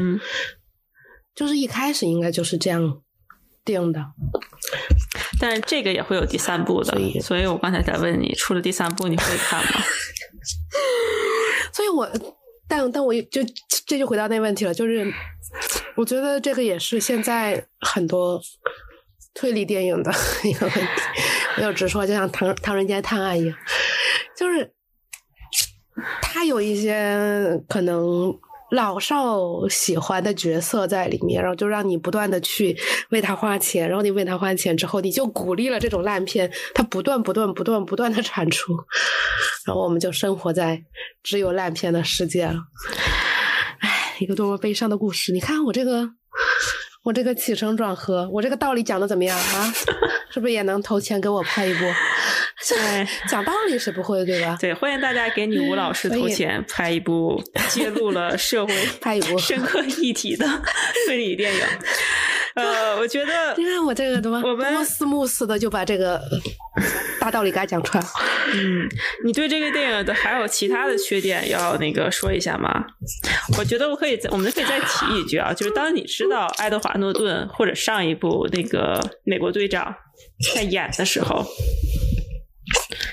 [1.34, 3.02] 就是一开始应该就是这样
[3.64, 4.06] 定的，
[5.40, 9.82] 但是这个也会有第三部的，所以我刚才在问你，出了第三部你会看吗？
[11.74, 12.10] 所以我
[12.68, 13.42] 但但我就
[13.86, 15.14] 这就回到那问题了，就是
[15.96, 18.42] 我觉得这个也是现在很多
[19.34, 20.12] 推理电影的
[20.44, 20.82] 一个问题，
[21.58, 23.58] 没有直说，就像唐唐人街探案一样，
[24.36, 24.74] 就是
[26.22, 28.34] 他有一些可能
[28.72, 32.78] 老少喜欢的角色在里面，然后就让你不断的去
[33.10, 38.74] 为他花钱，然后你为他花钱之后，你就鼓励了这种烂片，它不断不断不断不断的产出，
[39.66, 40.84] 然后我们就生活在
[41.24, 42.56] 只有烂片的世界了。
[43.80, 45.32] 唉，一个多么悲伤的故事！
[45.32, 46.12] 你看我这个。
[47.04, 49.74] 我这个起承转合，我这个道理讲的怎么样啊？
[50.30, 51.86] 是不是也能投钱给我拍一部？
[53.30, 54.58] 讲道理是不会对吧？
[54.60, 60.46] 对，欢迎大家给女巫老师投钱拍一部 揭露了社会拍一部深刻议题的
[61.08, 61.62] 推理电影。
[62.56, 66.20] 呃，我觉得你看我这个怎么多么思慕似的就把这个
[67.20, 68.04] 大道理给他讲出来。
[68.54, 68.88] 嗯，
[69.24, 72.84] 你对这个电影的还有其他的缺点要那个说一下吗？
[73.60, 79.94] 我觉得我可以，我们可以再提一句啊，就是当你知道爱德华诺顿或者上一部那个美国队长
[80.56, 81.46] 在演的时候，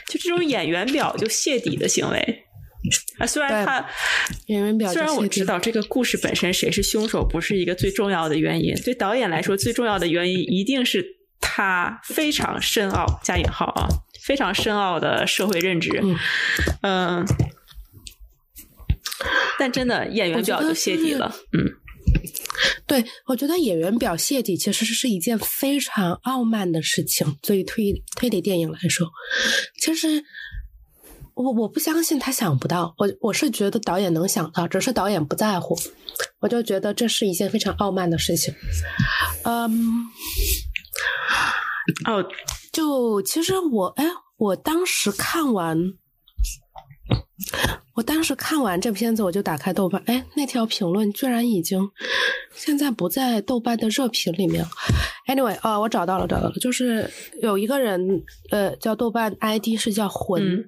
[0.08, 2.40] 就这种演员表就泄底的行为。
[3.18, 3.86] 啊，虽然他
[4.48, 11.02] 演员表，虽然我知道这个故事本身谁是凶手不是一个最重要的原因，对导演来说最重要的原因一定是
[11.40, 13.88] 他非常深奥加引号啊，
[14.22, 15.98] 非常深奥的社会认知，
[16.82, 17.24] 嗯，
[19.58, 21.64] 但真的演员表就泄底了，嗯，
[22.86, 29.08] 对我觉得演员表谢底其实是一件非常傲慢的事情，对于推推理电影来说，
[29.80, 30.24] 其实。
[31.36, 35.76] 我我不相信他想不到，我我是觉得导演能想到，只是导演不在乎。
[36.38, 38.54] 我就觉得这是一件非常傲慢的事情。
[39.42, 40.06] 嗯，
[42.06, 42.24] 哦，
[42.72, 44.06] 就其实我哎，
[44.36, 45.94] 我当时看完。
[47.94, 51.88] 我当时看完这片子，我就打开豆瓣，哎，那条评论居然已经
[52.54, 54.64] 现在不在豆瓣的热评里面。
[55.28, 57.08] Anyway，啊，我找到了，找到了，就是
[57.40, 60.64] 有一个人，呃，叫豆瓣 ID 是叫魂。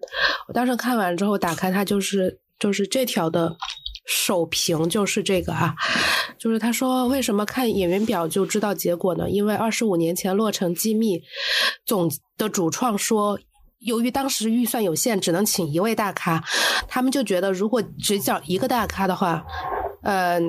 [0.46, 3.56] 我当时看完之后打开它，就是就是这条的
[4.06, 5.74] 首评就是这个啊，
[6.38, 9.28] 就是他说为什么看演员表就知道结果呢？
[9.28, 11.18] 因为二十五年前《洛城机密》
[11.84, 13.38] 总的主创说。
[13.78, 16.42] 由于当时预算有限，只能请一位大咖，
[16.88, 19.44] 他们就觉得如果只找一个大咖的话，
[20.02, 20.40] 呃，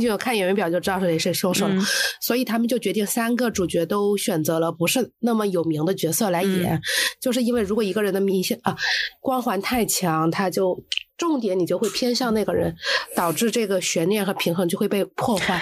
[0.00, 1.74] 就看演员表就知道是谁是凶手了。
[2.20, 6.80] 所以他们就决定三个主角都选择了不是那么有名的角色来演，
[7.20, 8.76] 就是因为如果一个人的明星啊
[9.20, 10.82] 光环太强，他就
[11.16, 12.74] 重点你就会偏向那个人，
[13.16, 15.60] 导致这个悬念和平衡就会被破坏。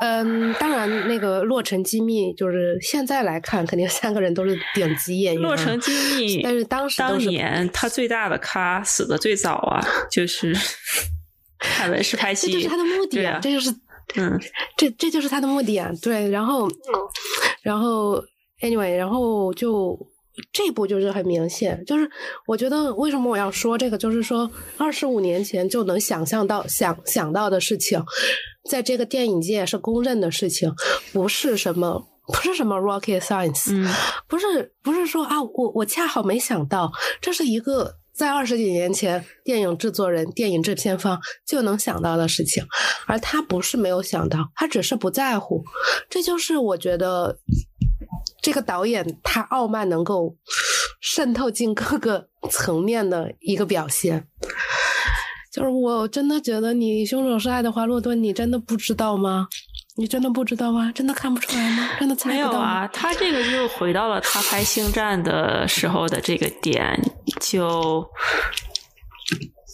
[0.00, 5.42] 嗯，当然，那个《洛城机密》就是现在来看，肯定三个人都是顶级演员。
[5.46, 10.56] 《洛城机密》，但是当时当年他最大的咖死的最早啊，就是
[11.60, 12.46] 凯文·是拍戏。
[12.46, 13.70] 这就是他的目的啊，这就是
[14.16, 14.40] 嗯，
[14.74, 15.90] 这这就是他的目的啊。
[16.00, 16.66] 对，然后，
[17.62, 18.24] 然后
[18.62, 19.98] ，anyway，然后就
[20.50, 22.10] 这部就是很明显，就是
[22.46, 28.02] 我觉得为什么我要说这个，就是说二十五年前就能想象到想想到的事情。
[28.68, 30.72] 在这个电影界是公认的事情，
[31.12, 33.88] 不是什么不是什么 rocket science，
[34.28, 42.64] 不是不是说啊，我我恰好没想到，这是一个在二十几年前电影制作人、电影制片方就能想到的事情，
[43.06, 45.64] 而他不是没有想到，他只是不在乎。
[46.08, 47.38] 这就是我觉得
[48.42, 50.36] 这个导演他傲慢能够
[51.00, 54.28] 渗透进各个层面的一个表现。
[55.50, 59.48] 就是我真的觉得你凶手是爱德华洛顿，你真的不知道吗？
[59.96, 60.92] 你真的不知道吗？
[60.94, 61.90] 真的看不出来吗？
[61.98, 62.88] 真的猜不到啊！
[62.92, 66.98] 他这个就回到了他拍《星战》的时候的这个点，
[67.40, 68.08] 就。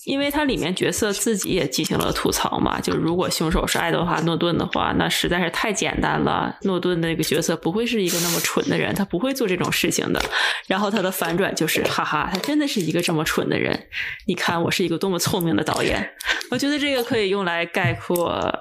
[0.06, 6.56] 因为它里面角色自己也进行了吐槽嘛，就如果凶手是爱德华诺顿的话，那实在是太简单了。
[6.62, 10.22] 诺顿那个角色不会是一个那么蠢的人，他不会做这种事情的。
[10.68, 13.88] 然后他的反转就是，哈哈，他真的是一个这么蠢的人。
[14.28, 16.08] 你看我是一个多么聪明的导演。
[16.52, 18.56] 我觉得这个可以用来概括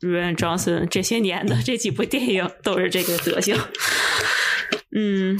[0.00, 3.56] Ryan Johnson 这些年的这几部电影都是这个德行。
[4.92, 5.38] 嗯，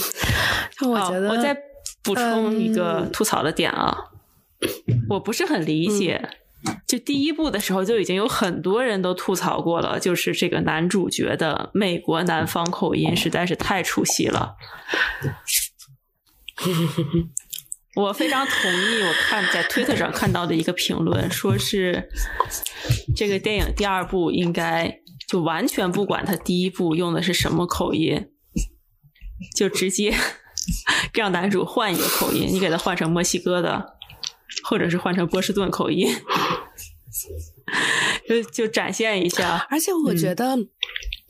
[0.86, 1.56] 我觉得我再
[2.04, 3.98] 补充一个吐槽的点啊。
[5.08, 6.28] 我不是很理解，
[6.86, 14.56] 就第一部的时候就已经有很多人都吐槽过了，就是这个男主角的美国南方口音实在是太出戏了。
[17.94, 22.08] 我非常同意，我看在推特上看到的一个评论，说是
[23.16, 28.28] 这个电影第二部应该就完全不管他第一部用的是什么口音，
[29.56, 30.14] 就直接
[31.14, 33.97] 让男主换一个口音，你给他换成墨西哥的。
[34.68, 36.08] 或者是换成波士顿口音，
[38.28, 39.66] 就就展现一下。
[39.70, 40.56] 而且我觉得，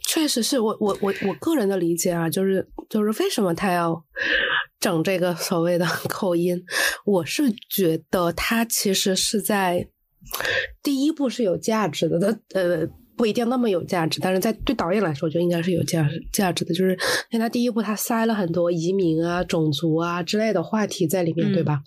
[0.07, 4.05] 确实是我我我我个人的理解啊，就是就是为什么他要
[4.81, 6.63] 整这个所谓的 口音，
[7.05, 9.89] 我是觉得他其实是在
[10.83, 16.73] 第一步是有价值的，的呃不一定那么有价值，但是在对导演来说，我觉得应该是有价值价值的。
[16.73, 16.93] 就是
[17.31, 21.81] 因为他第一部他塞了很多移民啊、种族啊之类的话题在里面，对吧？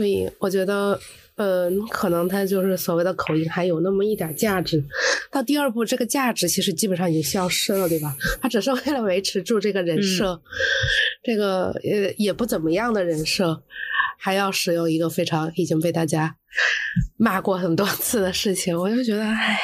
[0.00, 0.98] 所以我觉得。
[1.36, 4.84] 嗯，可能他就是所谓的口音还有那么一点价值。
[5.30, 8.14] 到第二部，这个价值其实基本上已经消失了，对吧？
[8.42, 10.38] 他只是为了维持住这个人设，
[11.22, 13.62] 这个呃也不怎么样的人设，
[14.18, 16.36] 还要使用一个非常已经被大家
[17.16, 18.78] 骂过很多次的事情。
[18.78, 19.58] 我就觉得，唉，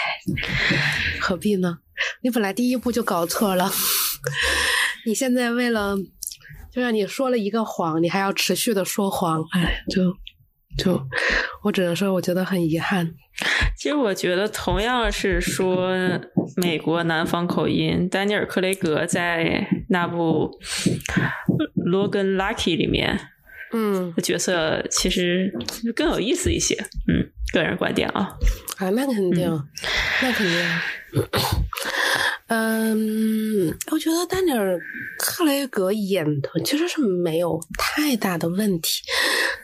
[1.21, 1.81] 何必呢？
[2.23, 3.71] 你本来第一步就搞错了，
[5.05, 5.95] 你现在为了
[6.73, 10.17] 就像你说了一个谎，你还要持续的说谎，哎，就。
[10.77, 11.01] 就
[11.63, 13.15] 我只能说，我觉得很遗憾。
[13.77, 15.95] 其实我觉得，同样是说
[16.57, 20.51] 美国南方口音，丹尼尔·克雷格在那部
[21.75, 23.19] 《罗根· Lucky 里面，
[23.73, 25.53] 嗯，角色其实
[25.95, 26.75] 更有意思一些。
[27.09, 28.35] 嗯，个人观点啊。
[28.79, 29.63] 啊，那肯定，
[30.23, 30.57] 那肯定。
[32.49, 34.77] 嗯，我觉得丹尼尔·
[35.19, 39.03] 克雷格演的其实是没有太大的问题，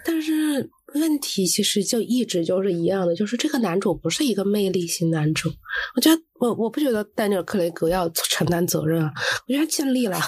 [0.05, 0.69] 但是。
[0.95, 5.51] 问题其实就一直就是一样的，就是这个男主不是一个魅力型男主。
[5.97, 9.13] 我觉得我我不觉得丹尼尔·克雷格要承担责任啊，
[9.47, 10.19] 我觉得他尽力了，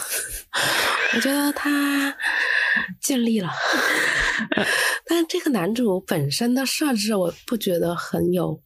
[1.15, 2.17] 我觉得他
[3.01, 3.49] 尽力了。
[5.07, 8.61] 但是这个男主本身的设置，我不觉得很有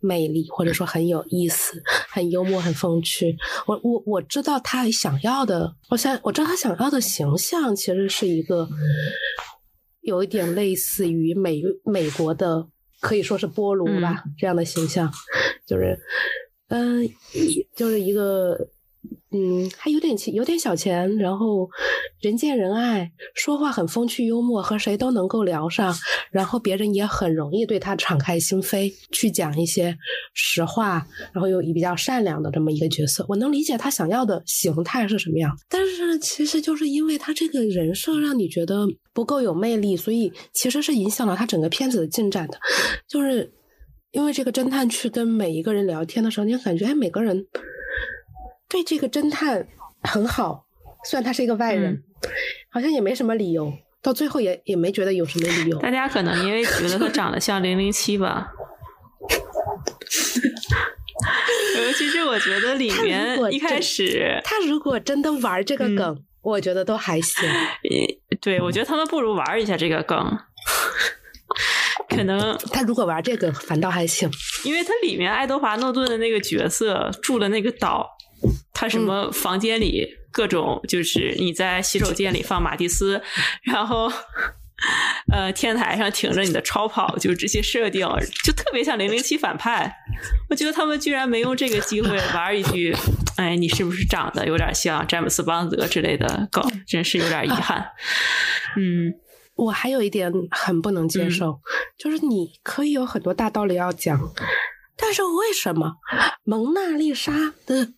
[0.00, 3.36] 魅力，或者说很有意思，很幽默，很风趣。
[3.66, 8.68] 我我我知道他想要的，我想我知道他想要的形象其实是一个。
[10.00, 12.66] 有一点类似于美美国的，
[13.00, 15.10] 可以说是波炉吧，这样的形象，
[15.66, 15.98] 就是，
[16.68, 17.08] 嗯，
[17.74, 18.68] 就是一个。
[19.32, 21.68] 嗯，还有点钱，有点小钱，然后
[22.20, 25.94] 人见人爱，说话很风趣幽默，和谁都能够聊上，
[26.32, 29.96] 然后别人也很容易对他敞开心扉，去讲一些
[30.34, 33.24] 实话，然后又比较善良的这么一个角色。
[33.28, 38.84] 我能理解他想要的形态是什么样，但是其实就是因为他这个人设让你觉得
[39.14, 42.58] 不够有魅力，所以其实是影响了他整个片子的进展的。
[43.08, 43.52] 就是
[44.10, 47.46] 因为这个侦探去跟每一个人聊天的时候，你感觉，每个人。
[48.70, 49.66] 对这个侦探
[50.02, 50.64] 很好，
[51.04, 52.04] 虽然他是一个外人，
[52.70, 55.78] 好像也没什么理由，到最后也也没觉得有什么理由。
[55.80, 58.52] 大家可能因为觉得他长得像零零七吧。
[61.98, 67.48] 其实我觉得里面一开始他如果真的玩这个梗，我觉得都还行。
[68.40, 70.38] 对，我觉得他们不如玩一下这个梗。
[72.08, 74.30] 可能他如果玩这个反倒还行，
[74.64, 78.08] 因为他里面爱德华诺顿的那个角色住的那个岛。
[78.72, 83.20] 他什么房间里各种就是你在洗手间里放马蒂斯，
[83.62, 84.10] 然后
[85.32, 88.06] 呃天台上停着你的超跑，就这些设定
[88.44, 89.94] 就特别像零零七反派。
[90.48, 92.96] 我觉得他们居然没用这个机会玩一句，
[93.36, 97.90] 哎，你是不是长得有点像詹姆斯邦德之类的梗，真是有点遗憾。
[98.76, 99.12] 嗯，
[99.56, 101.60] 我还有一点很不能接受，
[101.98, 104.18] 就是你可以有很多大道理要讲，
[104.96, 105.96] 但是为什么
[106.44, 107.32] 蒙娜丽莎
[107.66, 107.92] 的？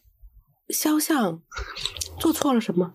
[0.72, 1.42] 肖像
[2.18, 2.94] 做错了什么？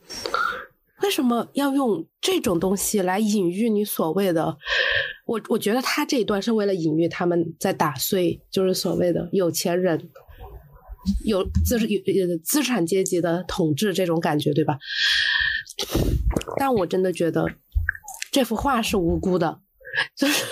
[1.04, 4.58] 为什么要用这种东西来隐喻你所谓的？
[5.28, 10.10] 我我觉得他这一段是为了隐喻他们在打碎，就是所谓的有钱人
[11.24, 14.80] 有资有资产阶级的统治这种感觉，对吧？
[16.58, 17.46] 但我真的觉得
[18.32, 19.60] 这幅画是无辜的，
[20.16, 20.46] 就是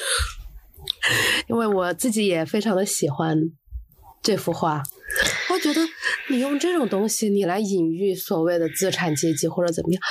[1.50, 3.50] 因为我自己也非常的喜欢
[4.22, 4.84] 这幅画。
[5.50, 5.82] 我觉得
[6.30, 10.02] 你用这种东西，你来隐喻所谓的资产阶级或者怎么样，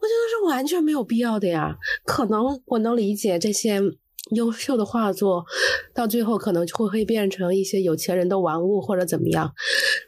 [0.00, 1.76] 我觉得是完全没有必要的呀。
[2.04, 3.80] 可能我能理解这些
[4.34, 5.44] 优秀的画作，
[5.94, 9.52] 到最后可能会会变成一些有钱人的玩物或者怎么样，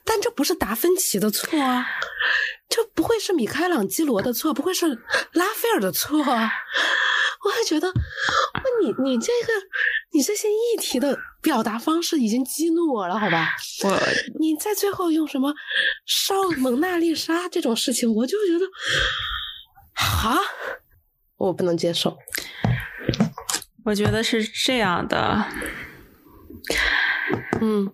[0.04, 1.86] 但这不是达芬奇的错啊，
[2.68, 4.88] 这不会是米开朗基罗的错，不会是
[5.32, 6.50] 拉斐尔的错啊。
[7.44, 7.88] 我还觉得，
[8.82, 9.52] 你你这个
[10.12, 13.54] 你这些议题的表达方式已经激怒我了，好吧？
[13.84, 13.98] 我
[14.40, 15.54] 你在最后用什么
[16.04, 18.66] 烧蒙娜丽莎这种事情，我就觉得，
[19.94, 20.36] 啊，
[21.36, 22.18] 我不能接受。
[23.84, 25.46] 我觉得是这样的，
[27.60, 27.88] 嗯，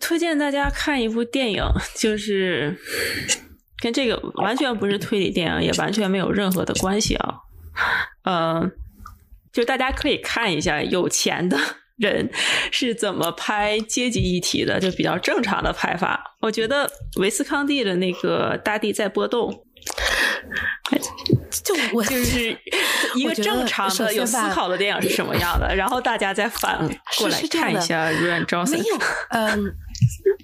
[0.00, 1.62] 推荐大家看一部电影，
[1.94, 2.76] 就是
[3.80, 7.36] 跟这个完全不是推理电影，也完全没有任何的关系啊，
[8.24, 8.72] 嗯。
[9.58, 11.58] 就大家可以看一下有钱的
[11.96, 12.30] 人
[12.70, 16.36] 是怎么拍阶级议题的，就比较正常的拍法。
[16.42, 19.50] 我觉得维斯康蒂的那个《大地在波动》，
[21.64, 22.56] 就 我就是
[23.16, 26.78] 一个正常的有思考的电影是什么样的，然后大家再反
[27.18, 28.70] 过来看一下 Ryan Johnson。
[28.70, 28.96] 没有，
[29.30, 29.74] 嗯，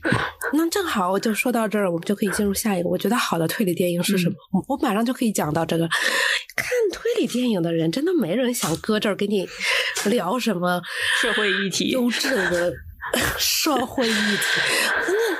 [0.52, 2.88] 那正好我就说到这儿，我们就可以进入下一个。
[2.88, 4.64] 我觉得好的推理电影是什么？
[4.68, 5.88] 我马上就可以讲到这个。
[6.56, 9.48] 看推理电影的人，真的没人想搁这儿给你
[10.04, 10.80] 聊什么
[11.20, 12.72] 社会议题、优质的
[13.38, 14.60] 社会议题。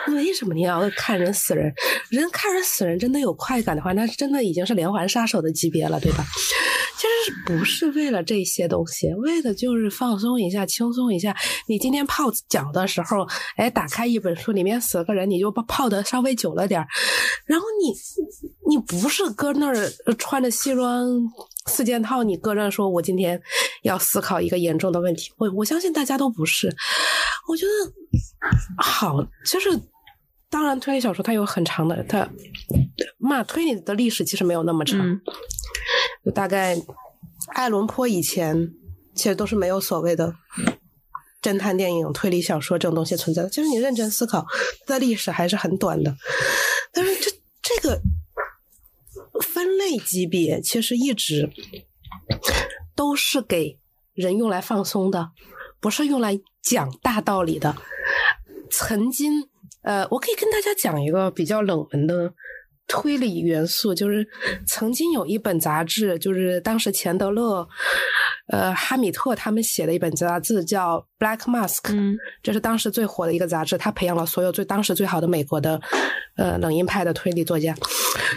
[0.06, 1.72] 那为什么你要看人死人？
[2.10, 6.24] 人看人死人真的有快感的话，那是真的已经是连环杀手的级别了，对吧？
[6.96, 11.34] 其实不是为了这些东西，为的就是放松一下、轻松一下。
[11.66, 13.26] 你今天泡脚的时候，
[13.56, 16.84] 哎，打开一本书，里面死了个人，你就泡泡的稍微久了点
[17.46, 17.92] 然后你
[18.68, 21.06] 你不是搁那儿穿着西装
[21.66, 23.40] 四件套，你搁那说，我今天
[23.82, 25.32] 要思考一个严重的问题。
[25.36, 26.74] 我我相信大家都不是。
[27.48, 27.72] 我觉得
[28.82, 29.68] 好，就是。
[30.54, 32.30] 当然，推理小说它有很长的，它
[33.18, 35.20] 骂推理的历史其实没有那么长，
[36.24, 36.80] 就大概
[37.48, 38.72] 爱伦坡以前
[39.16, 40.32] 其实都是没有所谓的
[41.42, 43.50] 侦探电影、推理小说这种东西存在的。
[43.50, 44.46] 就是你认真思考，
[44.86, 46.14] 它的历史还是很短的。
[46.92, 48.00] 但是这这个
[49.40, 51.50] 分类级别其实一直
[52.94, 53.80] 都是给
[54.12, 55.32] 人用来放松的，
[55.80, 57.76] 不是用来讲大道理的。
[58.70, 59.48] 曾经。
[59.84, 62.32] 呃，我可以跟大家讲一个比较冷门的
[62.86, 64.26] 推理元素，就是
[64.66, 67.66] 曾经有一本杂志，就是当时钱德勒、
[68.48, 71.80] 呃哈米特他们写的一本杂志，叫《Black Mask》，
[72.42, 75.80] 这是当时最火的一个杂志，他培养了所有最当时最好的美国的
[76.36, 77.74] 呃冷硬派的推理作家。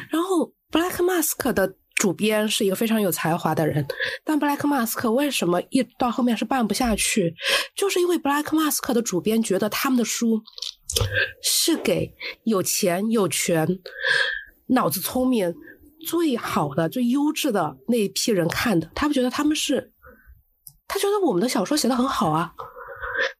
[0.09, 3.85] 然后，《Black Mask》的主编是一个非常有才华的人，
[4.23, 7.33] 但《Black Mask》为什么一到后面是办不下去？
[7.75, 10.41] 就是因为《Black Mask》的主编觉得他们的书。
[11.41, 13.79] 是给有钱有权、
[14.67, 15.55] 脑子聪明、
[16.05, 18.91] 最好的、最优质的那一批人看的。
[18.95, 19.91] 他们觉得他们是，
[20.87, 22.53] 他觉得我们的小说写的很好啊。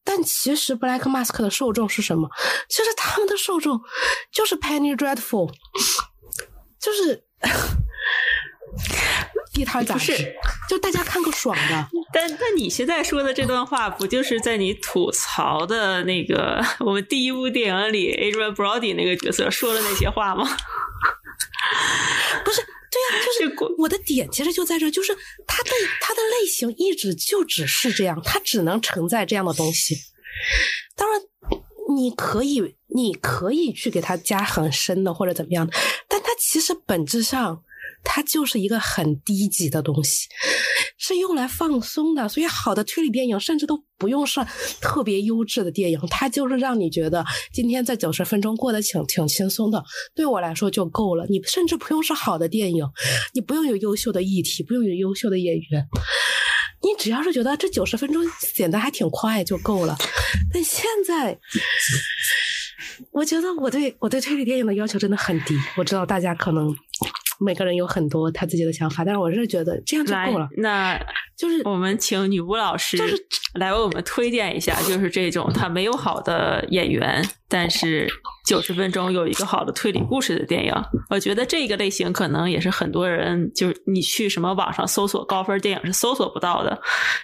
[0.03, 2.29] 但其实《Black Mask》的受众是什么？
[2.69, 3.81] 其实他们的受众
[4.31, 5.51] 就是 Penny Dreadful，
[6.79, 7.25] 就是。
[9.57, 10.15] 地摊杂志，
[10.69, 11.87] 就大家看个爽的。
[12.13, 20.45] 但但你现在说的这段话，不就是在你吐槽的那个我们第一部电影里 Adrian Brody 那个角色说的那些话吗？
[22.45, 25.15] 不是，对呀，就是我的点其实就在这，就是
[25.47, 29.95] 他的他的类型一直就只是这样，他只能承载这样的东西。
[30.95, 31.19] 当然，
[31.97, 35.73] 你可以你可以去给他加很深的或者怎么样的，
[36.07, 37.63] 但他其实本质上。
[38.09, 40.27] 它就是一个很低级的东西，
[40.97, 42.29] 是用来放松的。
[42.29, 44.39] 所以，好的推理电影甚至都不用是
[44.79, 49.83] 特别优质的电影，它就是让你觉得今天在九十分钟过得挺挺轻松的。
[50.15, 51.25] 对我来说就够了。
[51.29, 52.85] 你甚至不用是好的电影，
[53.33, 55.85] 你不用有优秀的议题，不用有优秀的演员，
[56.81, 59.97] 你只要是觉得这九十分钟剪得还挺快就够了。
[60.51, 61.37] 但现在，
[63.11, 65.55] 我觉得我对我对推理电影的要求真的很低。
[65.77, 66.73] 我知道大家可能。
[67.39, 70.47] 每个人有很多他自己的想法，但是我是觉得这样就够了。
[70.57, 70.99] 那
[71.35, 72.97] 就是我们请女巫老师
[73.53, 78.07] 来为我们推荐一下，就是这种他没有好的演员，但是
[78.45, 80.73] 九十分钟有一个好的推理故事的电影。
[81.09, 86.79] 我觉得这个类型可能也是很多人，就是你去什么网上搜索高分电影是搜索不到的，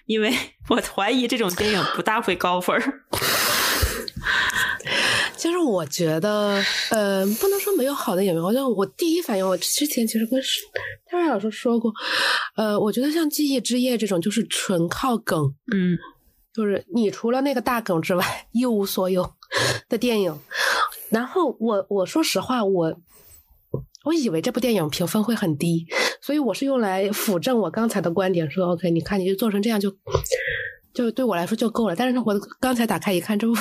[0.06, 0.32] 因为
[0.70, 2.80] 我怀疑这种电影不大会高分。
[5.44, 8.42] 其实我觉得，呃，不能说没有好的演员。
[8.42, 10.42] 好像我第一反应，我之前其实跟
[11.06, 11.92] 泰瑞老师说过，
[12.56, 15.98] 呃，我觉得像《记忆之夜》这种，就是纯靠梗，嗯，
[16.54, 19.34] 就是你除了那个大梗之外一无所有
[19.90, 20.40] 的电影。
[21.10, 22.98] 然后我我说实话，我
[24.06, 25.86] 我以为这部电影评分会很低，
[26.22, 29.94] 所以我是用来辅证我刚才的观点，说 OK，你看你就做成这样就
[30.94, 31.96] 就对我来说就够了。
[31.98, 33.54] 但是我刚才打开一看，这部。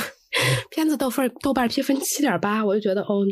[0.71, 3.25] 片子豆分豆瓣评分七点八，我就觉得哦，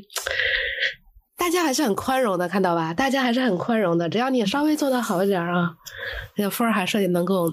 [1.36, 2.92] 大家还是很宽容的，看到吧？
[2.92, 5.70] 大家还是很宽容的，只要你稍微做的好一点啊，
[6.36, 7.50] 那分儿还是能够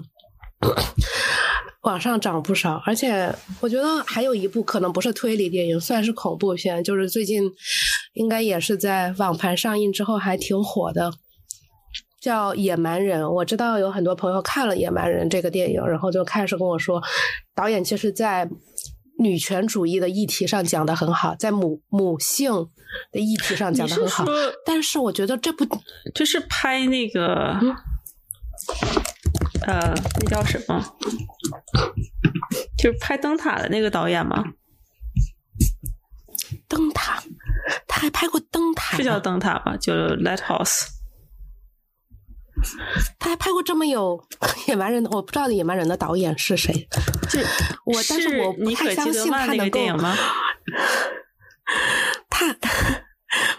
[1.82, 2.82] 往上涨不少。
[2.84, 7.50] 而且我觉得还有一部可能不是推理电影，算是恐怖片，就是最近
[8.12, 11.10] 应该也是在网盘上映之后还挺火的，
[12.20, 13.22] 叫《野蛮人》。
[13.30, 17.02] 我知道有很多朋友看了《野蛮人》这个电影，然后就开始跟我说，
[17.54, 18.46] 导演其实，在
[19.18, 22.68] 女权主义的议题上讲的很好，在母母性
[23.12, 24.24] 的议题上讲的很好，
[24.64, 25.66] 但是我觉得这部
[26.14, 27.58] 就是拍那个，
[29.66, 30.96] 呃，那叫什么？
[32.76, 34.44] 就是拍灯塔的那个导演吗？
[36.68, 37.22] 灯塔，
[37.86, 39.76] 他还拍过灯塔，是叫灯塔吧？
[39.76, 40.97] 就 Lighthouse。
[43.18, 44.22] 他还拍过这么有
[44.66, 46.88] 野蛮人的，我不知道野蛮人的导演是谁。
[47.28, 47.40] 就
[47.84, 49.80] 我，但是我不太相信他能够。
[52.30, 52.56] 他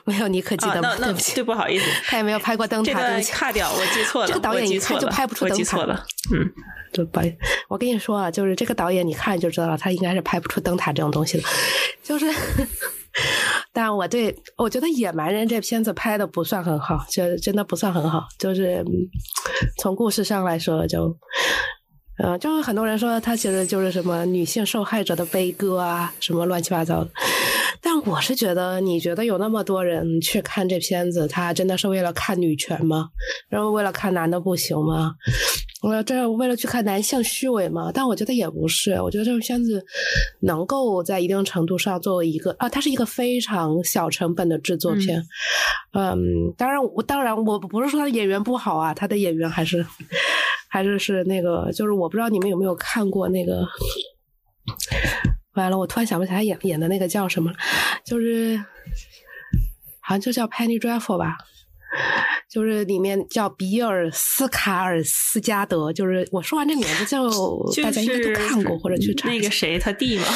[0.03, 2.93] 没有你可基德曼，对不起，对，不好意思，他也没有拍过灯塔。
[2.99, 4.27] 对不起，卡掉，我记错了。
[4.27, 6.05] 这个导演一看就拍不出灯塔了。
[6.33, 6.51] 嗯，
[6.91, 7.35] 对，不好意思，
[7.67, 11.43] 我跟你说啊，就是这个导演，你看就知道了，他应该是拍不出灯塔这种东西的。
[12.01, 12.25] 就是，
[13.71, 18.23] 但我对我觉得《野蛮人》这片子拍的不算很好，就真的不算很好。
[18.37, 18.83] 就是
[19.79, 21.17] 从故事上来说，就。
[22.21, 27.09] 呃，就是很多人说他其实就是什么女性受害者的悲歌啊，什么乱七八糟的。
[27.81, 33.07] 但我是觉得，你觉得有那么多人去看这片子，他真的是为了看女权吗？
[33.47, 35.15] 然后为了看男的不行吗？
[35.81, 37.89] 我这为了去看男性虚伪吗？
[37.93, 39.01] 但我觉得也不是。
[39.01, 39.81] 我觉得这部片子
[40.41, 45.23] 能够在一定程度上作为一个啊，它是一个非常小成本的制作片。
[45.93, 46.19] 嗯，
[46.57, 49.85] 当然我当然我不是说他演员不好啊，他的演员还是。
[50.71, 53.67] 还是是那个，就是我不知道你们有没有看过那个，
[55.55, 57.51] 完了，我突然想不起来演演的那个叫什么，
[58.05, 58.55] 就是
[59.99, 61.35] 好像就叫 Penny Dreadful 吧，
[62.49, 67.27] 就是里面叫比尔斯卡尔斯加德，就是我说完这名字就
[67.83, 70.25] 大家应该都看过或者去查那个谁他弟吗？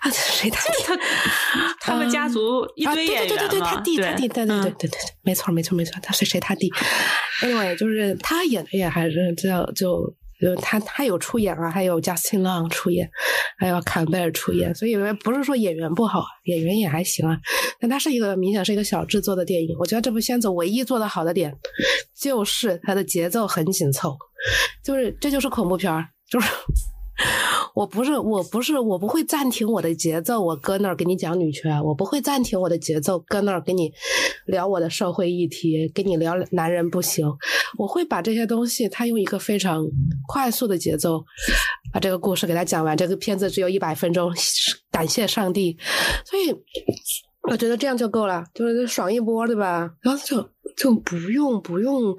[0.00, 0.82] 啊，谁他弟？
[0.84, 0.96] 他
[1.80, 6.72] 他们家族一堆演员对对对对，他弟他弟，对对对对对对，没错没错没错，他是谁他弟？
[7.42, 13.10] 另外就是他演的也还是叫就就他他有出演啊，还有 Justin Long 出演，
[13.58, 17.36] 还有坎贝尔出演，所以不是说演员不好，演员也还行啊。
[17.80, 21.52] 但他是一个明显是一个小制作的电影，我觉得这部片子唯一做的好的点
[22.16, 24.16] 就是它的节奏很紧凑，
[24.84, 26.48] 就是这就是恐怖片儿，就是。
[27.74, 33.90] 我不是，我不是，我不会暂停我的节奏，我搁那儿给你讲女权，我不会暂停我的节奏，搁那儿给你
[34.46, 37.26] 聊我的社会议题，跟你聊男人不行，
[37.78, 39.86] 我会把这些东西，他用一个非常
[40.28, 41.24] 快速的节奏
[41.92, 42.94] 把这个故事给他讲完。
[42.96, 44.30] 这个片子只有一百分钟，
[44.90, 45.76] 感谢上帝，
[46.26, 46.54] 所以
[47.50, 49.90] 我觉得这样就够了，就是爽一波，对吧？
[50.02, 50.46] 然后就
[50.76, 52.14] 就不用不用。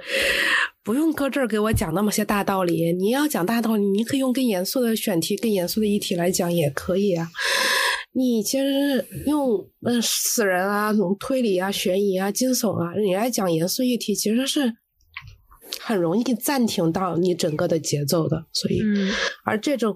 [0.83, 2.91] 不用搁这儿给我讲那么些大道理。
[2.91, 7.29] 你要讲大道理，你可以用更严肃的选题、更严肃的议题来讲，也可以啊。
[8.11, 14.73] 你其实用嗯死人啊、推理啊、悬疑啊、惊悚啊，你来讲严肃议题，其实是
[15.79, 18.45] 很容易暂停到你整个的节奏的。
[18.51, 18.81] 所以，
[19.45, 19.95] 而这种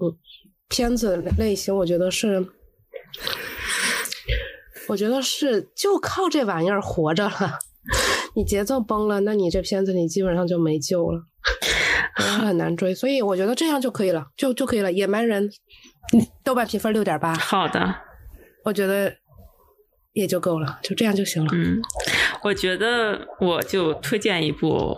[0.68, 2.48] 片子类型，我觉得是，
[4.88, 7.58] 我觉得是就靠这玩意儿活着了。
[8.38, 11.20] 你节奏崩了，那你这片子你基本上就没救了，
[12.38, 12.94] 很难追。
[12.94, 14.92] 所以我觉得这样就可以了，就就可以了。
[14.92, 15.50] 野蛮人，
[16.44, 17.34] 豆瓣评分六点八。
[17.34, 17.96] 好的，
[18.64, 19.12] 我觉得
[20.12, 21.50] 也就够了，就这样就行了。
[21.52, 21.80] 嗯，
[22.44, 24.96] 我觉得我就推荐一部，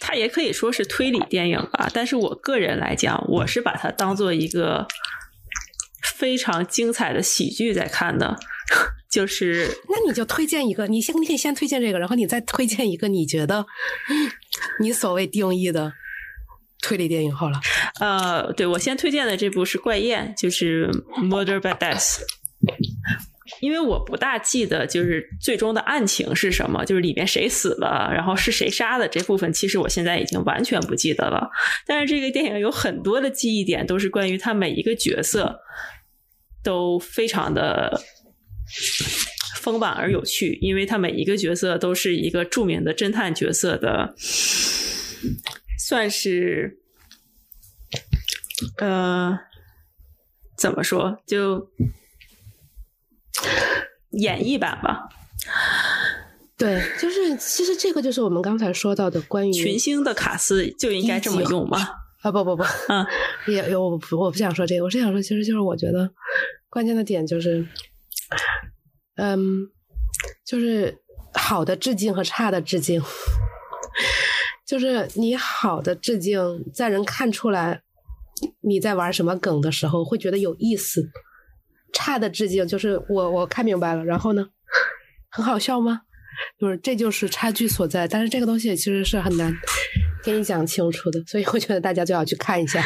[0.00, 1.88] 它也可以说是推理电影吧。
[1.94, 4.88] 但是我个人来讲，我是把它当做一个
[6.02, 8.36] 非常精彩的喜剧在看的。
[9.14, 13.64] 就是， 那你就推荐一个，你先你可以先推荐这个，然后你再推荐一个你觉得
[14.80, 15.92] 你所谓定义的
[16.82, 17.60] 推理电影好了。
[18.00, 20.88] 呃，对我先推荐的这部是《怪宴》，就是
[21.28, 22.18] 《Murder by Death》，
[23.60, 31.48] 因为我不大记得就是最终的案情是什么，就是里面谁死了，然后是谁杀的这部分，其实我现在已经完全不记得了。
[31.86, 35.60] 但是这个电影有很多的记忆点，都是关于他每一个角色
[36.64, 38.02] 都非常的。
[39.60, 44.14] 丰满而有趣，因为他每一个角色都是一个著名的侦探角色的，
[45.78, 46.78] 算是，
[48.78, 49.38] 呃，
[50.58, 51.70] 怎么说就
[54.10, 55.08] 演绎版吧。
[56.58, 61.78] 对，就是其实这个就是我们刚才说到的关于群星的卡斯就应该这么用吗？
[62.22, 63.06] 啊不不不，嗯，
[63.46, 66.10] 也有我我不想说这个，我是想说，其实就是我觉得
[66.68, 67.66] 关键的点就是。
[69.16, 69.68] 嗯，
[70.44, 70.98] 就是
[71.32, 73.02] 好的致敬和差的致敬，
[74.66, 77.82] 就是你好的致敬，在人看出来
[78.60, 81.02] 你在玩什么梗的时候，会觉得有意思；
[81.92, 84.48] 差的致敬就是我我看明白了，然后呢，
[85.30, 86.02] 很好笑吗？
[86.58, 88.08] 就是这就是差距所在。
[88.08, 89.54] 但是这个东西其实是很难
[90.24, 92.84] 给你讲清楚的，所以我觉得大家就要去看一下。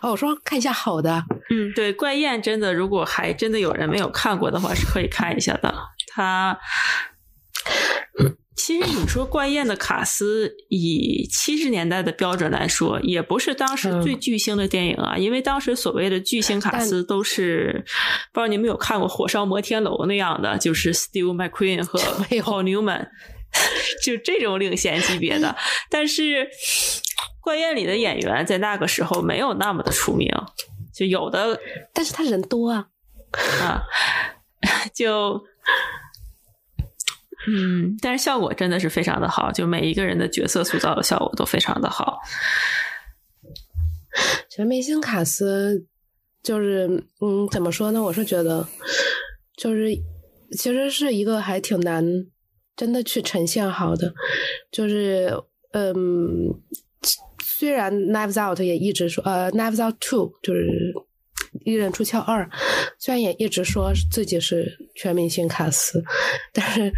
[0.00, 5.74] 哦，我说看一下好的，嗯，对，怪宴真的，如果还真的有人没有看过的话，是可以看一下的。
[6.08, 6.58] 他
[8.56, 17.84] 其实你说怪宴的卡斯，以七十年代的标准来说，也不是当时最巨星的电影啊，因为当时所谓的巨星卡斯都是
[18.32, 21.98] 不知道你们有看过《火烧摩天楼》那样的，就是 Steve McQueen 和
[22.28, 23.06] Paul Newman。
[24.04, 25.56] 就这种领衔级别的。
[25.88, 26.46] 但是
[27.40, 30.28] 怪宴里的演员在那个时候没有那么的出名，
[30.98, 31.56] 就有的，
[31.92, 32.88] 但是他人多啊
[33.62, 33.84] 啊，
[34.92, 35.40] 就。
[37.50, 42.18] 嗯，但是效果真的是非常的好，就每一个人的角色塑造的效果都非常的好。
[44.50, 45.86] 全明星卡斯
[46.42, 46.86] 就是，
[47.20, 48.02] 嗯，怎么说呢？
[48.02, 48.68] 我是觉得，
[49.56, 49.94] 就是
[50.50, 52.04] 其实是一个还挺难
[52.76, 54.12] 真的去呈现好的。
[54.70, 55.32] 就是，
[55.72, 55.94] 嗯，
[57.42, 60.68] 虽然《Knives Out》也一直说，呃，《Knives Out Two》就是。
[61.64, 62.48] 利刃出鞘二，
[62.98, 66.04] 虽然也一直说自己是全明星卡斯，
[66.52, 66.92] 但是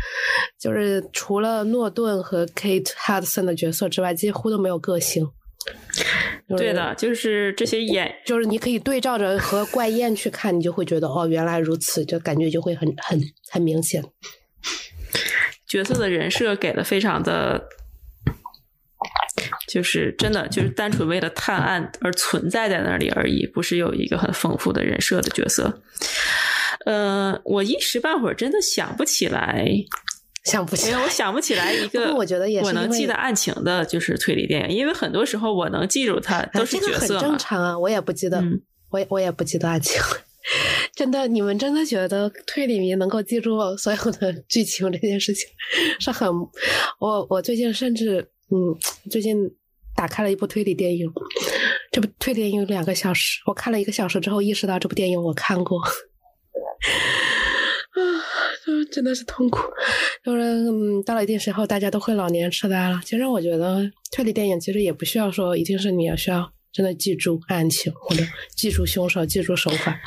[0.59, 5.27] 就是除了诺顿和 Kate Hudson 的角色之外，几乎都没有个性。
[6.59, 13.21] 对的，就是这些演，就是你可以对照着和怪宴去看，你就会觉得哦，原来如此，就感觉就会很很
[13.53, 14.05] 很明显。
[15.69, 17.69] 角色的人设给的非常的。
[19.73, 25.81] 就是真的，就是单纯为了探案而存在在那里而已，不是有一个很丰富的人设的角色。
[26.87, 29.65] 呃，我一时半会儿真的想不起来，
[30.45, 32.13] 想不起来，我想不起来一个。
[32.15, 37.19] 我觉得也是我能记得案情的，就是推理电影，因为很多时候我能记住它都是角色。
[37.19, 38.43] 很正常啊，我也不记得，
[38.91, 40.01] 我我也不记得案情。
[40.97, 45.47] 真的，你们真的觉得推理迷能够记住所有的剧情这件事情
[46.01, 46.29] 是很……
[46.99, 48.75] 我我最近甚至嗯，
[49.09, 49.49] 最近。
[50.01, 51.13] 打开了一部推理电影，
[51.93, 55.91] 这部推理电影有两个小时，我看了一个小时之后，意识到这部电影我看过，啊，
[58.91, 59.61] 真的是痛苦。
[60.25, 62.99] 就是嗯，到了一定时候，大家都会老年痴呆了。
[63.05, 68.23] 其实我觉得推理电影其实也不需要说一定是你要需要真的记住案情或者
[68.57, 70.01] 记住凶手、记住手法。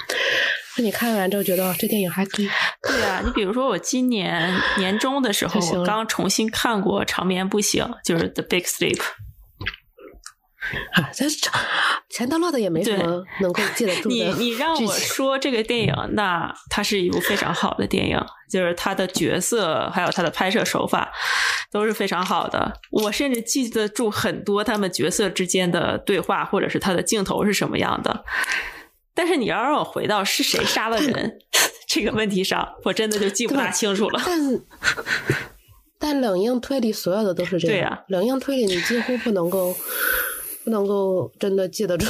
[0.76, 2.50] 那你看完之后觉得这电影还可以？
[2.82, 8.98] 对啊，你比如说我今年年中的时候，我刚重新看过《长眠不醒》，就是《The Big Sleep》。
[10.94, 11.26] 啊，这
[12.10, 14.16] 钱德勒的也没什么能够记得住的。
[14.16, 18.20] 你你让我说这个电影，那它是一部非常好的电影，
[18.52, 21.12] 就是它的角色还有它的拍摄手法
[21.72, 22.80] 都是非常好的。
[22.92, 28.24] 我甚至记得住很多他们角色之间的对话，或者是他的镜头是什么样的。
[29.16, 31.40] 但是你要让我回到是谁杀了人
[31.88, 34.22] 这个问题上，我真的就记不大清楚了。
[34.26, 34.40] 但
[36.00, 37.78] 但冷硬推理所有的都是这样。
[37.78, 39.76] 对呀，冷硬推理你几乎不能够。
[40.64, 42.06] 不能够真的记得住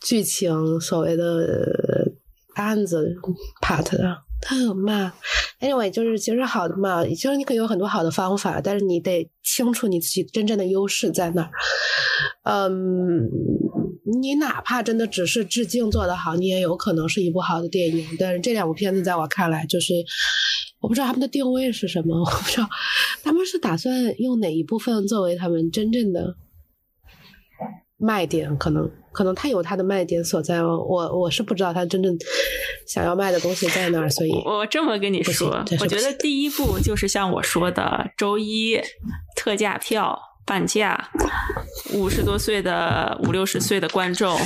[0.00, 2.12] 剧情，所谓的
[2.54, 3.14] 案子
[3.60, 5.12] part 的，他很慢。
[5.60, 11.50] Anyway，就是其实好的嘛，就是你可以有很多好的方法，但是你得清楚你自己真正的优势在哪儿。
[12.44, 13.28] 嗯，
[14.20, 18.06] 你哪怕真的只是致敬做得好，你也有可能是一部好的电影。
[18.18, 19.92] 但是这两部片子在我看来，就是
[20.80, 22.68] 我不知道他们的定位是什么，我不知道
[23.22, 26.36] 他们是打算用哪一部分作为他们真正的。
[28.00, 32.16] 卖点可能可能他有他的卖点所在哦，我我是不知道他真正
[32.86, 35.48] 想要卖的东西在哪儿，所以我这么跟你说，
[35.80, 38.80] 我觉得第一步就是像我说的，周一
[39.34, 41.10] 特价票半价，
[41.92, 44.38] 五十多岁的五六十岁的观众，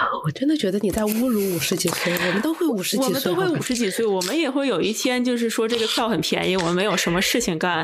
[0.24, 7.82] 我真的觉得你在侮辱五十几岁，我们都会五十几岁，我们都会五十几岁，我们也会有一天就是说这个票很便宜，我们没有什么事情干。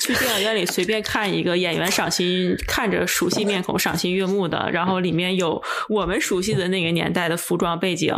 [0.00, 8.14] 去电影院里随便看一个演员赏心，看着熟悉面孔赏心悦目的，然后里面有我们熟悉的那个年代的服装背景，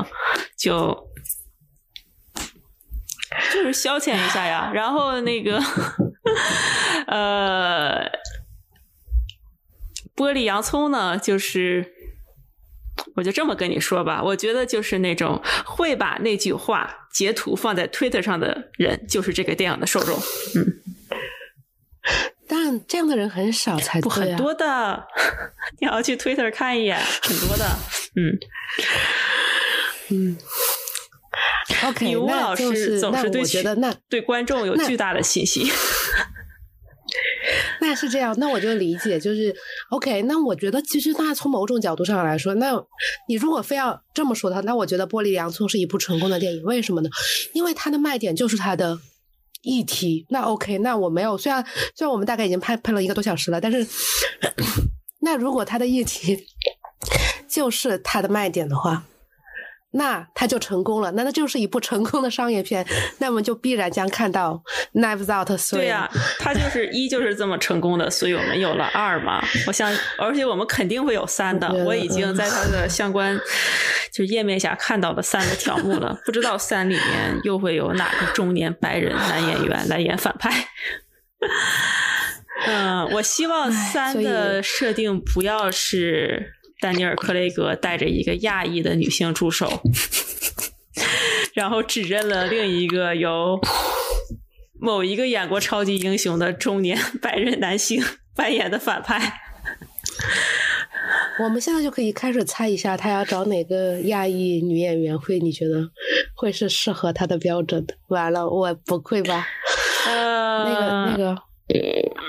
[0.57, 1.09] 就
[3.53, 4.71] 就是消遣一下呀。
[4.73, 5.61] 然后那个
[7.09, 8.09] 呃，
[10.15, 11.94] 玻璃洋葱呢，就是
[13.15, 20.17] 我就这么跟你说吧，我觉得就是那种会把那句话截图放在 Twitter 上的人，就是这个电影的受众，
[20.57, 20.81] 嗯。
[22.47, 25.07] 但这样的人很少才不很多的，
[25.81, 27.65] 你要去 Twitter 看一眼，很多的，
[28.17, 28.39] 嗯
[30.11, 30.37] 嗯。
[31.89, 35.67] OK，女巫老师总是对觉得那对观众有巨大的信心。
[37.81, 39.55] 那是这样，那我就理解，就是
[39.91, 40.23] OK。
[40.23, 42.73] 那我觉得其实那从某种角度上来说，那
[43.29, 46.63] 你如果非要这么说的话，那我觉得《玻璃洋葱》是一部成功的电影。
[46.65, 47.11] 为什么呢？
[47.53, 48.99] 因为它的卖点就是它的。
[49.67, 51.39] 议题那 OK，那我没有。
[51.39, 51.65] 虽然
[51.97, 53.79] 虽然我们大概已经拍拍了一个多小时了，但是
[55.25, 56.39] 那如果他的议题
[57.49, 59.07] 就是他的卖点的话，
[59.97, 62.85] 那他就成功了，那那就是一部成功的商业片，
[63.19, 64.61] 那么就必然将看到
[65.01, 65.49] 《Knives Out》。
[65.71, 66.11] 对呀，
[66.41, 69.41] 他就是一就是这么成功的，所以我们有了二嘛。
[69.69, 71.73] 我想，而且我们肯定会有三的。
[71.87, 73.39] 我已经在他的相关
[74.13, 80.51] 就页面下看到了三个条目了， 不知道三里面又会有哪个中年白人男演员来演反派。
[82.67, 86.55] 嗯，我希望三的设定不要是。
[86.81, 89.83] 丹尼尔·克雷格带着一个亚裔的女性助手，
[91.55, 93.59] 然后指认了另一个由
[94.81, 98.03] 某一个演过超级英雄的中年 白人男性
[98.37, 99.41] 扮演的反派。
[101.41, 105.41] 我们现在就可以开始猜一下，他要找哪个亚裔女演员会？
[105.41, 105.91] 你觉得
[106.37, 107.95] 会是适合他的标准的？
[108.09, 109.47] 完了，我不会吧？
[110.07, 111.43] 呃，那个、那个、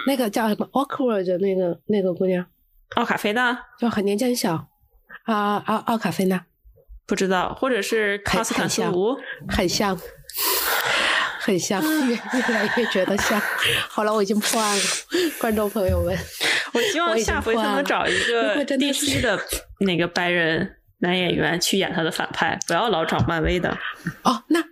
[0.08, 2.46] 那个叫什么？Awkward 的那个那个姑娘。
[2.96, 4.68] 奥卡菲娜就很年纪很小
[5.26, 6.46] 啊，奥奥卡菲娜
[7.06, 9.18] 不知道，或者是卡斯坦斯卢，
[9.50, 10.00] 很像，
[11.40, 13.40] 很像，越越来越觉得像。
[13.90, 14.84] 好了，我已经破案了，
[15.40, 16.18] 观众朋友们，
[16.74, 19.40] 我希望下回他能找一个地区的
[19.82, 23.78] 那个白人男演员去演他的反派，不要老找漫威的。
[24.24, 24.64] 哦，那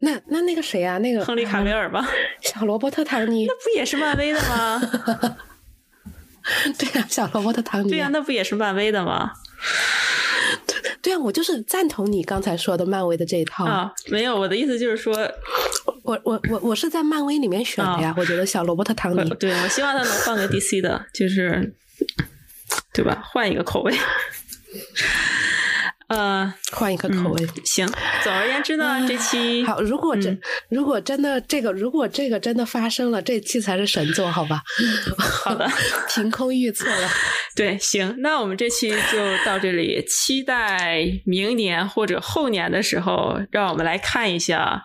[0.00, 0.98] 那那那个谁啊？
[0.98, 2.06] 那个亨利卡维尔吧，
[2.42, 4.80] 小罗伯特唐尼，那不也是漫威的吗？
[6.78, 7.90] 对呀，小萝卜的唐尼。
[7.90, 9.32] 对呀，那不也是漫威的吗？
[10.66, 13.92] 对对呀，我就是赞同你刚才说的漫威的这一套啊。
[14.06, 15.14] 没有，我的意思就是说，
[16.02, 18.14] 我我我我是在漫威里面选的呀。
[18.16, 21.74] 我觉得小萝卜特唐尼， 对我希望他能换个 DC 的，就是
[22.92, 23.22] 对吧？
[23.24, 23.94] 换一个口味。
[26.08, 27.86] 呃，换一个口味行。
[28.24, 29.80] 总而言之呢，这期好。
[29.82, 30.40] 如果真
[30.70, 34.62] 如果真的这个，如果这个真的发生了，这期才是神作，好吧？
[35.18, 35.68] 好的，
[36.08, 37.08] 凭空预测了。
[37.54, 40.02] 对，行，那我们这期就到这里。
[40.08, 44.82] 期待明年或者后年的时候，让我们来看一下。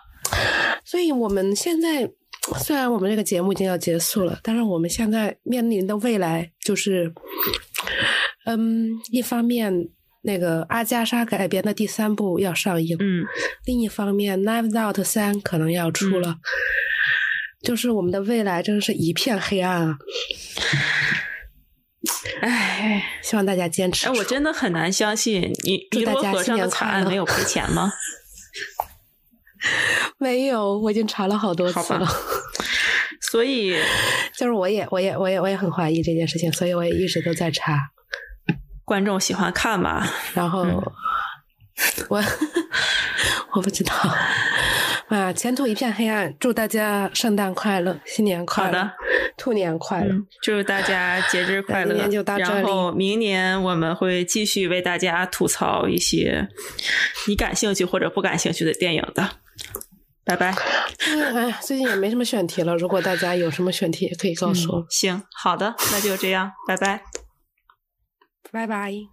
[0.84, 2.10] 所以我们现在
[2.58, 7.14] 虽然我们这个节目已经要结束了，但是我们现在面临的未来就是，
[8.45, 9.88] 嗯，一方面。
[10.24, 13.26] 那个阿加莎改编的第三部要上映，嗯，
[13.66, 16.38] 另一方面《Knives Out》三可能要出了，
[17.62, 19.98] 就是我们的未来真是一片黑暗啊！
[22.41, 24.08] 唉，希望大家坚持。
[24.08, 27.91] 哎，我真的很难相信，你尼罗河上的惨案没有赔钱吗？
[30.20, 32.08] 没有，我已经查了好多次了。
[33.32, 33.76] 所以，
[34.38, 37.93] 就是我也，我也，我也，我也很怀疑这件事情，所以我也一直都在查。
[38.86, 40.62] 观众喜欢看吧， 然后
[42.10, 42.24] 我
[43.54, 43.94] 我不知道
[45.10, 46.34] 啊，前途一片黑暗。
[46.40, 48.92] 祝大家圣诞快乐，新年快乐，
[49.38, 51.96] 兔年快乐，祝大家节日快乐。
[52.38, 56.48] 然后明年我们会继续为大家吐槽一些
[57.28, 59.30] 你感兴趣或者不感兴趣的电影的。
[60.26, 60.56] 拜拜。
[61.36, 64.86] 哎，最近也没什么选题了，如果大家有什么选题，也可以告诉我。
[64.90, 67.04] 行，好的，那就这样，拜拜。
[68.54, 69.08] 拜拜。